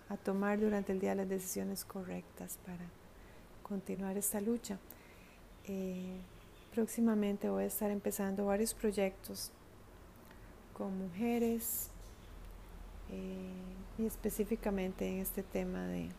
a, 0.09 0.17
tomar 0.17 0.59
durante 0.59 0.91
el 0.91 0.99
día 0.99 1.15
las 1.15 1.29
decisiones 1.29 1.85
correctas 1.85 2.57
para 2.65 2.85
continuar 3.63 4.17
esta 4.17 4.41
lucha. 4.41 4.77
Eh, 5.65 6.17
próximamente 6.73 7.49
voy 7.49 7.63
a 7.63 7.67
estar 7.67 7.91
empezando 7.91 8.45
varios 8.45 8.73
proyectos 8.73 9.51
con 10.73 10.97
mujeres 10.97 11.89
eh, 13.11 13.51
y 13.97 14.05
específicamente 14.05 15.07
en 15.07 15.19
este 15.19 15.43
tema 15.43 15.87
de, 15.87 16.09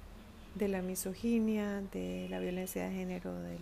de, 0.58 0.68
la 0.68 0.82
misoginia, 0.82 1.82
de 1.92 2.26
la 2.30 2.38
violencia 2.38 2.88
de 2.88 2.94
género, 2.94 3.34
del, 3.34 3.58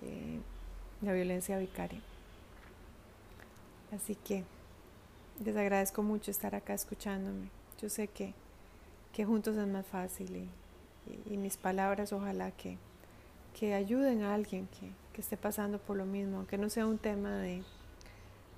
de 0.00 0.40
la 1.02 1.12
violencia 1.12 1.58
vicaria. 1.58 2.00
Así 3.92 4.14
que 4.14 4.44
les 5.44 5.56
agradezco 5.56 6.02
mucho 6.02 6.30
estar 6.30 6.54
acá 6.54 6.74
escuchándome. 6.74 7.48
Yo 7.80 7.88
sé 7.88 8.08
que, 8.08 8.34
que 9.12 9.24
juntos 9.24 9.56
es 9.56 9.66
más 9.66 9.86
fácil 9.86 10.36
y, 10.36 10.48
mis 11.36 11.56
palabras 11.56 12.12
ojalá 12.12 12.52
que, 12.52 12.76
que 13.58 13.74
ayuden 13.74 14.22
a 14.22 14.34
alguien 14.34 14.68
que, 14.68 14.92
que, 15.12 15.22
esté 15.22 15.36
pasando 15.36 15.78
por 15.78 15.96
lo 15.96 16.04
mismo, 16.04 16.36
aunque 16.36 16.58
no 16.58 16.70
sea 16.70 16.86
un 16.86 16.98
tema 16.98 17.38
de, 17.38 17.64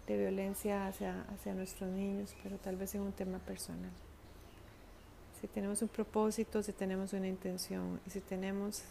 de 0.06 0.18
violencia 0.18 0.86
hacia, 0.86 1.22
hacia 1.32 1.54
nuestros 1.54 1.90
niños, 1.90 2.34
pero 2.42 2.58
tal 2.58 2.76
vez 2.76 2.90
sea 2.90 3.00
un 3.00 3.12
tema 3.12 3.38
personal. 3.38 3.92
Si 5.42 5.48
tenemos 5.48 5.82
un 5.82 5.88
propósito, 5.88 6.62
si 6.62 6.72
tenemos 6.72 7.12
una 7.14 7.26
intención 7.26 8.00
y 8.06 8.10
si 8.10 8.20
tenemos 8.20 8.84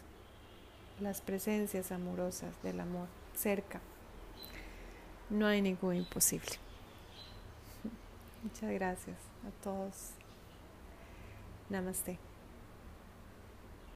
las 1.00 1.22
presencias 1.22 1.90
amorosas 1.90 2.62
del 2.62 2.78
amor 2.78 3.08
cerca, 3.34 3.80
no 5.30 5.46
hay 5.46 5.62
ningún 5.62 5.96
imposible. 5.96 6.52
Muchas 8.42 8.70
gracias 8.70 9.16
a 9.48 9.64
todos. 9.64 10.10
Namaste. 11.70 12.18